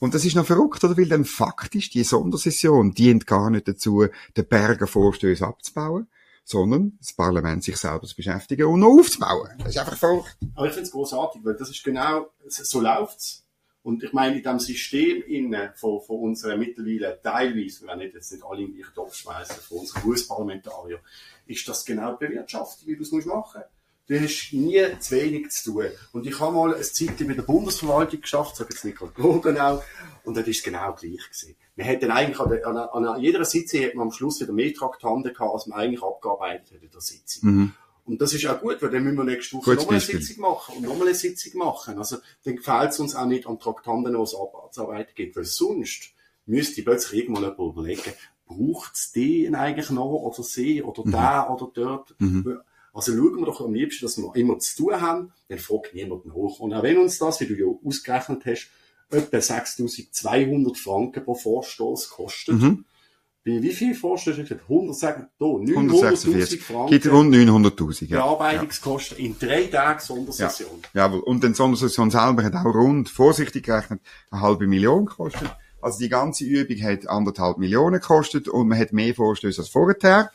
Und 0.00 0.14
das 0.14 0.24
ist 0.24 0.34
noch 0.34 0.46
verrückt, 0.46 0.82
oder? 0.82 0.96
Weil 0.96 1.08
dann 1.08 1.24
faktisch 1.24 1.90
die 1.90 2.02
Sondersession 2.02 2.92
dient 2.92 3.26
gar 3.26 3.50
nicht 3.50 3.68
dazu, 3.68 4.06
den 4.36 4.48
Berger 4.48 4.86
Vorstöße 4.86 5.46
abzubauen, 5.46 6.08
sondern 6.44 6.96
das 6.98 7.12
Parlament 7.12 7.62
sich 7.62 7.76
selber 7.76 8.06
zu 8.06 8.16
beschäftigen 8.16 8.66
und 8.66 8.80
noch 8.80 8.98
aufzubauen. 8.98 9.50
Das 9.58 9.68
ist 9.68 9.78
einfach 9.78 9.96
verrückt. 9.96 10.36
Aber 10.54 10.66
ich 10.66 10.72
finde 10.72 10.86
es 10.86 10.92
großartig, 10.92 11.44
weil 11.44 11.54
das 11.54 11.70
ist 11.70 11.84
genau, 11.84 12.30
so 12.46 12.80
läuft's. 12.80 13.44
Und 13.82 14.02
ich 14.02 14.12
meine, 14.12 14.36
in 14.36 14.42
diesem 14.42 14.58
System 14.58 15.22
innen 15.22 15.70
von, 15.74 16.02
von 16.02 16.20
unseren 16.20 16.58
mittlerweile 16.58 17.18
teilweise, 17.22 17.80
wir 17.80 17.88
werden 17.88 18.00
nicht 18.00 18.14
jetzt 18.14 18.30
nicht 18.30 18.44
alle 18.44 18.62
im 18.62 18.74
gleichen 18.74 18.94
Topf 18.94 19.14
schmeißen, 19.14 19.56
von 19.56 19.78
unseren 19.78 20.08
US-Parlamentariern, 20.08 21.00
ist 21.46 21.66
das 21.66 21.84
genau 21.84 22.12
die 22.16 22.26
Bewirtschaftung, 22.26 22.88
wie 22.88 22.96
du 22.96 23.02
es 23.02 23.10
musst 23.10 23.26
machen. 23.26 23.62
Du 24.10 24.20
hast 24.20 24.52
nie 24.52 24.82
zu 24.98 25.14
wenig 25.14 25.50
zu 25.50 25.70
tun. 25.70 25.84
Und 26.10 26.26
ich 26.26 26.40
habe 26.40 26.52
mal 26.52 26.74
eine 26.74 26.82
Zeit 26.82 27.16
bei 27.16 27.32
der 27.32 27.42
Bundesverwaltung 27.42 28.20
geschafft, 28.20 28.56
sage 28.56 28.70
jetzt 28.72 28.84
nicht 28.84 28.98
gerade 28.98 29.12
genau, 29.40 29.84
und 30.24 30.36
das 30.36 30.48
ist 30.48 30.64
genau 30.64 30.92
gleich 30.94 31.30
gewesen. 31.30 31.54
Wir 31.76 31.84
hätten 31.84 32.10
eigentlich 32.10 32.40
an, 32.40 32.50
der, 32.50 32.66
an, 32.66 33.04
an 33.04 33.20
jeder 33.22 33.44
Sitzung 33.44 33.78
hätten 33.82 33.98
wir 33.98 34.02
am 34.02 34.10
Schluss 34.10 34.40
wieder 34.40 34.52
mehr 34.52 34.74
Traktanten 34.74 35.32
gehabt, 35.32 35.54
als 35.54 35.68
wir 35.68 35.76
eigentlich 35.76 36.02
abgearbeitet 36.02 36.72
hätten 36.72 36.86
in 36.86 36.90
der 36.90 37.00
Sitzung. 37.00 37.50
Mhm. 37.50 37.72
Und 38.04 38.20
das 38.20 38.34
ist 38.34 38.44
auch 38.48 38.60
gut, 38.60 38.82
weil 38.82 38.90
dann 38.90 39.04
müssen 39.04 39.16
wir 39.16 39.22
nächste 39.22 39.56
Woche 39.58 39.74
nochmal 39.74 39.94
eine. 39.94 40.00
Sitzung 40.00 40.40
machen 40.40 40.76
und 40.76 40.82
nochmal 40.82 41.06
eine 41.06 41.14
Sitzung 41.14 41.58
machen. 41.60 41.96
Also, 41.96 42.16
dann 42.42 42.56
gefällt 42.56 42.90
es 42.90 42.98
uns 42.98 43.14
auch 43.14 43.26
nicht 43.26 43.46
an 43.46 43.60
Traktanten, 43.60 44.16
es 44.16 44.34
abzuarbeiten 44.34 45.12
gibt. 45.14 45.36
Weil 45.36 45.44
sonst 45.44 46.10
müsste 46.46 46.82
plötzlich 46.82 47.20
irgendwann 47.22 47.54
überlegen, 47.54 48.12
braucht 48.44 48.96
es 48.96 49.12
den 49.12 49.54
eigentlich 49.54 49.90
noch 49.90 50.10
oder 50.10 50.42
sie 50.42 50.82
oder 50.82 51.06
Mhm. 51.06 51.12
da 51.12 51.48
oder 51.48 51.70
dort? 51.72 52.16
Also 52.92 53.12
schauen 53.12 53.38
wir 53.38 53.46
doch 53.46 53.60
am 53.60 53.74
liebsten, 53.74 54.04
dass 54.04 54.18
wir 54.18 54.34
immer 54.34 54.58
zu 54.58 54.76
tun 54.76 55.00
haben, 55.00 55.32
dann 55.48 55.58
fragt 55.58 55.94
niemand 55.94 56.26
nach. 56.26 56.58
Und 56.58 56.74
auch 56.74 56.82
wenn 56.82 56.98
uns 56.98 57.18
das, 57.18 57.40
wie 57.40 57.46
du 57.46 57.54
ja 57.54 57.66
ausgerechnet 57.84 58.42
hast, 58.46 58.68
etwa 59.10 59.40
6200 59.40 60.76
Franken 60.76 61.24
pro 61.24 61.34
Vorstoß 61.34 62.10
kostet, 62.10 62.60
Mhm. 62.60 62.84
bei 63.44 63.62
wie 63.62 63.72
viel 63.72 63.94
Vorstößen? 63.94 64.46
100, 64.68 64.94
sagen, 64.96 65.28
da, 65.38 65.46
900.000 65.46 65.76
146. 65.76 66.62
Franken. 66.62 66.90
Gibt 66.90 67.06
rund 67.10 67.34
900.000, 67.34 68.08
ja. 68.10 68.18
Bearbeitungskosten 68.18 69.18
in 69.18 69.36
drei 69.38 69.64
Tagen 69.64 70.00
Sondersession. 70.00 70.82
Jawohl. 70.94 71.20
Und 71.20 71.42
den 71.42 71.54
Sondersession 71.54 72.10
selber 72.10 72.44
hat 72.44 72.54
auch 72.54 72.64
rund, 72.66 73.08
vorsichtig 73.08 73.64
gerechnet, 73.64 74.00
eine 74.30 74.40
halbe 74.42 74.66
Million 74.66 75.06
gekostet. 75.06 75.50
Also 75.82 75.98
die 75.98 76.10
ganze 76.10 76.44
Übung 76.44 76.76
hat 76.82 77.08
anderthalb 77.08 77.56
Millionen 77.58 78.00
gekostet 78.00 78.48
und 78.48 78.68
man 78.68 78.78
hat 78.78 78.92
mehr 78.92 79.14
Vorstöße 79.14 79.62
als 79.62 79.70
vorher. 79.70 80.30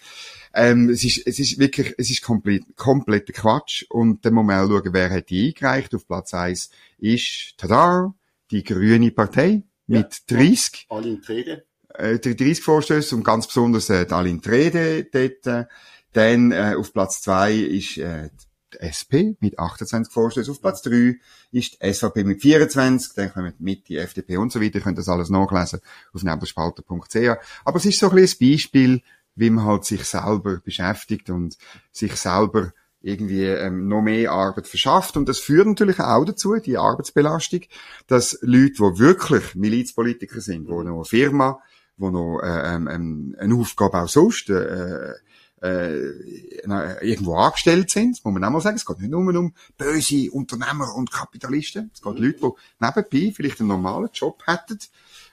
Ähm, 0.56 0.90
es 0.90 1.04
ist, 1.04 1.28
es 1.28 1.38
ist 1.40 1.60
wirklich, 1.60 1.94
es 1.98 2.10
ist 2.10 2.22
komplett, 2.22 2.63
kompletter 2.78 3.34
Quatsch. 3.34 3.86
Und 3.89 4.26
dann 4.26 4.34
muss 4.34 4.46
man 4.46 4.60
auch 4.63 4.70
schauen, 4.70 4.94
wer 4.94 5.10
hat 5.10 5.30
die 5.30 5.48
eingereicht. 5.48 5.94
Auf 5.94 6.08
Platz 6.08 6.34
eins 6.34 6.70
ist, 6.98 7.56
tada, 7.58 8.13
die 8.52 8.63
Grüne 8.63 9.12
Partei 9.12 9.63
mit 9.88 10.24
30 10.32 10.86
Alle 10.89 11.10
in 11.10 11.22
die 11.22 11.32
Rede. 11.32 11.65
äh, 11.94 12.20
die 12.20 12.36
30 12.36 12.63
Vorstöße 12.63 13.15
und 13.15 13.24
ganz 13.24 13.48
besonders 13.48 13.89
äh, 13.89 14.06
die 14.06 14.13
Aline 14.13 14.41
Trede 14.41 15.04
dort. 15.06 15.46
Äh, 15.48 15.65
dann 16.13 16.52
äh, 16.54 16.76
auf 16.78 16.94
Platz 16.94 17.22
zwei 17.22 17.54
ist 17.54 17.98
äh, 17.98 18.30
die 18.74 18.80
SP 18.80 19.36
mit 19.41 19.60
28 19.60 20.13
Vorstößen. 20.13 20.52
Auf 20.54 20.62
Platz 20.62 20.82
drei 20.82 21.15
ist 21.52 21.78
die 21.82 21.94
SVP 21.94 22.24
mit 22.24 22.41
24. 22.41 23.13
Dann 23.15 23.34
kommen 23.34 23.54
mit 23.60 23.89
die 23.89 23.98
FDP 23.98 24.38
und 24.38 24.52
so 24.52 24.62
weiter. 24.62 24.76
Ihr 24.76 24.82
könnt 24.82 24.98
das 24.98 25.10
alles 25.10 25.30
nachlesen 25.30 25.82
auf 26.13 26.24
nebelspalter.ch. 26.24 27.38
Aber 27.65 27.78
es 27.78 27.86
ist 27.86 28.00
so 28.00 28.10
ein 28.10 28.15
bisschen 28.15 28.48
ein 28.48 28.52
Beispiel, 28.54 29.02
wie 29.36 29.50
man 29.50 29.65
halt 29.65 29.86
sich 29.86 30.04
selber 30.06 30.58
beschäftigt 30.63 31.30
und 31.30 31.58
sich 31.91 32.15
selber 32.15 32.71
irgendwie 33.02 33.43
ähm, 33.43 33.88
noch 33.88 34.02
mehr 34.02 34.32
Arbeit 34.32 34.67
verschafft. 34.67 35.15
Und 35.15 35.30
das 35.30 35.39
führt 35.39 35.67
natürlich 35.67 36.00
auch 36.00 36.26
dazu, 36.26 36.56
die 36.56 36.78
Arbeitsbelastung, 36.78 37.62
dass 38.08 38.39
Leute, 38.41 38.74
die 38.74 39.00
wirklich 39.00 39.54
Milizpolitiker 39.54 40.41
sind, 40.41 40.67
die 40.67 40.71
noch 40.71 40.80
eine 40.80 41.06
Firma, 41.06 41.60
die 41.98 42.10
noch 42.10 42.39
äh, 42.39 42.76
ähm, 42.76 42.88
ähm, 42.88 43.36
eine 43.38 43.56
Aufgabe 43.56 44.02
auch 44.02 44.10
sonst 44.10 44.50
äh, 44.50 45.13
äh, 45.62 46.62
na, 46.65 47.02
irgendwo 47.02 47.36
angestellt 47.36 47.89
sind, 47.89 48.24
muss 48.24 48.34
man 48.34 48.43
auch 48.43 48.50
mal 48.52 48.62
sagen. 48.62 48.76
Es 48.76 48.86
geht 48.86 49.00
nicht 49.00 49.12
nur 49.12 49.36
um 49.36 49.54
böse 49.78 50.32
Unternehmer 50.32 50.95
und 50.95 51.12
Kapitalisten. 51.12 51.91
Es 51.93 52.02
geht 52.02 52.19
Leute, 52.19 52.39
die 52.39 52.52
nebenbei 52.80 53.34
vielleicht 53.34 53.60
einen 53.60 53.69
normalen 53.69 54.10
Job 54.13 54.43
hätten 54.45 54.80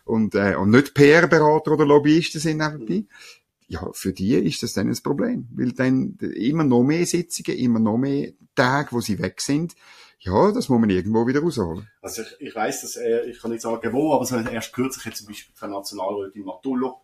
und, 0.05 0.35
äh, 0.35 0.55
und 0.57 0.71
nicht 0.71 0.95
PR-Berater 0.95 1.73
oder 1.73 1.87
Lobbyisten 1.87 2.41
sind 2.41 2.59
nebenbei. 2.59 3.05
Ja, 3.73 3.89
für 3.95 4.13
die 4.13 4.35
ist 4.35 4.63
das 4.63 4.75
dann 4.75 4.91
ein 4.91 5.03
Problem. 5.03 5.49
Weil 5.55 5.73
dann 5.73 6.19
immer 6.19 6.63
noch 6.63 6.83
mehr 6.83 7.07
Sitzungen, 7.07 7.59
immer 7.59 7.79
noch 7.79 7.97
mehr 7.97 8.33
Tage, 8.55 8.93
wo 8.93 9.01
sie 9.01 9.19
weg 9.19 9.41
sind. 9.41 9.75
Ja, 10.19 10.53
das 10.53 10.69
muss 10.69 10.79
man 10.79 10.91
irgendwo 10.91 11.27
wieder 11.27 11.41
rausholen. 11.41 11.89
Also 12.03 12.21
ich, 12.21 12.49
ich 12.49 12.55
weiss, 12.55 12.83
dass 12.83 12.97
er, 12.97 13.27
ich 13.27 13.41
kann 13.41 13.51
nicht 13.51 13.63
sagen 13.63 13.93
wo, 13.95 14.13
aber 14.13 14.27
so 14.27 14.37
erst 14.37 14.75
kürzlich 14.75 15.07
hat 15.07 15.17
zum 15.17 15.27
Beispiel 15.27 15.55
die 15.59 15.67
Nationalrätin 15.67 16.45
Matullo 16.45 17.01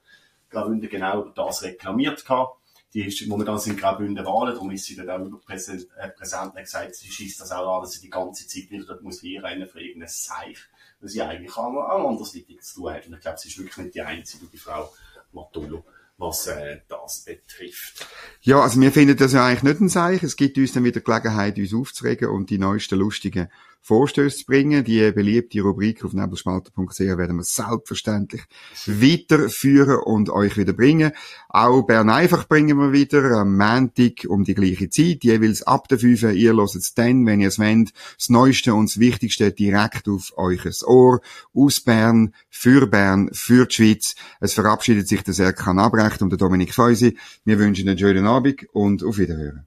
Graubünden 0.50 0.90
genau 0.90 1.22
über 1.22 1.32
das 1.34 1.62
reklamiert 1.62 2.22
gehabt. 2.22 2.58
Die 2.92 3.06
ist, 3.06 3.26
momentan 3.26 3.58
sind 3.58 3.80
Graubünden 3.80 4.26
Wahlen, 4.26 4.52
darum 4.52 4.70
ist 4.70 4.84
sie 4.84 4.94
dort 4.94 5.08
auch 5.08 5.20
äh, 5.20 5.30
präsent 5.38 5.86
und 5.96 6.56
hat 6.56 6.64
gesagt, 6.64 6.96
sie 6.96 7.08
schießt 7.08 7.40
das 7.40 7.50
auch 7.50 7.76
an, 7.76 7.82
dass 7.82 7.92
sie 7.92 8.02
die 8.02 8.10
ganze 8.10 8.46
Zeit 8.46 8.70
wieder 8.70 8.84
dort 8.84 9.02
muss 9.02 9.20
hinrennen 9.20 9.68
für 9.68 9.80
irgendein 9.80 10.10
Seich, 10.10 10.58
weil 11.00 11.08
sie 11.08 11.22
eigentlich 11.22 11.56
auch, 11.56 11.74
auch 11.74 12.10
andersweitig 12.10 12.60
zu 12.60 12.80
tun 12.82 12.92
hat. 12.92 13.06
Und 13.06 13.14
ich 13.14 13.20
glaube, 13.20 13.38
sie 13.38 13.48
ist 13.48 13.58
wirklich 13.58 13.76
nicht 13.78 13.94
die 13.94 14.02
einzige, 14.02 14.46
die 14.46 14.58
Frau 14.58 14.92
Matullo, 15.32 15.84
was 16.18 16.48
äh, 16.48 16.80
das 16.88 17.24
betrifft. 17.24 18.06
Ja, 18.42 18.60
also 18.60 18.80
wir 18.80 18.92
finden 18.92 19.16
das 19.16 19.32
ja 19.32 19.46
eigentlich 19.46 19.62
nicht 19.62 19.80
ein 19.80 19.88
Zeichen. 19.88 20.26
Es 20.26 20.36
gibt 20.36 20.58
uns 20.58 20.72
dann 20.72 20.84
wieder 20.84 21.00
Gelegenheit, 21.00 21.56
uns 21.56 21.72
aufzuregen 21.72 22.28
und 22.28 22.50
die 22.50 22.58
neuesten 22.58 22.98
lustigen 22.98 23.48
Vorstöße 23.80 24.38
zu 24.38 24.44
bringen. 24.46 24.84
Die 24.84 25.10
beliebte 25.12 25.60
Rubrik 25.60 26.04
auf 26.04 26.12
nebelspalter.ch 26.12 26.98
werden 26.98 27.36
wir 27.36 27.44
selbstverständlich 27.44 28.42
weiterführen 28.86 29.98
und 30.04 30.30
euch 30.30 30.56
wieder 30.56 30.72
bringen. 30.72 31.12
Auch 31.48 31.82
Bern 31.82 32.10
einfach 32.10 32.46
bringen 32.46 32.78
wir 32.78 32.92
wieder 32.92 33.22
am 33.32 33.56
Montag 33.56 34.26
um 34.28 34.44
die 34.44 34.54
gleiche 34.54 34.90
Zeit, 34.90 35.24
jeweils 35.24 35.62
ab 35.62 35.88
der 35.88 35.98
5. 35.98 36.34
Ihr 36.34 36.54
hört 36.54 36.74
es 36.74 36.94
dann, 36.94 37.24
wenn 37.26 37.40
ihr 37.40 37.48
es 37.48 37.58
wollt, 37.58 37.92
das 38.16 38.28
Neueste 38.28 38.74
und 38.74 38.90
das 38.90 38.98
Wichtigste 38.98 39.52
direkt 39.52 40.08
auf 40.08 40.32
euch 40.36 40.66
Ohr. 40.86 41.20
Aus 41.54 41.80
Bern, 41.80 42.34
für 42.50 42.86
Bern, 42.86 43.30
für 43.32 43.66
die 43.66 43.74
Schweiz. 43.74 44.14
Es 44.40 44.54
verabschiedet 44.54 45.08
sich 45.08 45.22
der 45.22 45.34
Serkan 45.34 45.78
Abrecht 45.78 46.22
und 46.22 46.30
der 46.30 46.38
Dominik 46.38 46.74
Feusi. 46.74 47.16
Wir 47.44 47.58
wünschen 47.58 47.88
einen 47.88 47.98
schönen 47.98 48.26
Abend 48.26 48.66
und 48.72 49.02
auf 49.02 49.18
Wiederhören. 49.18 49.66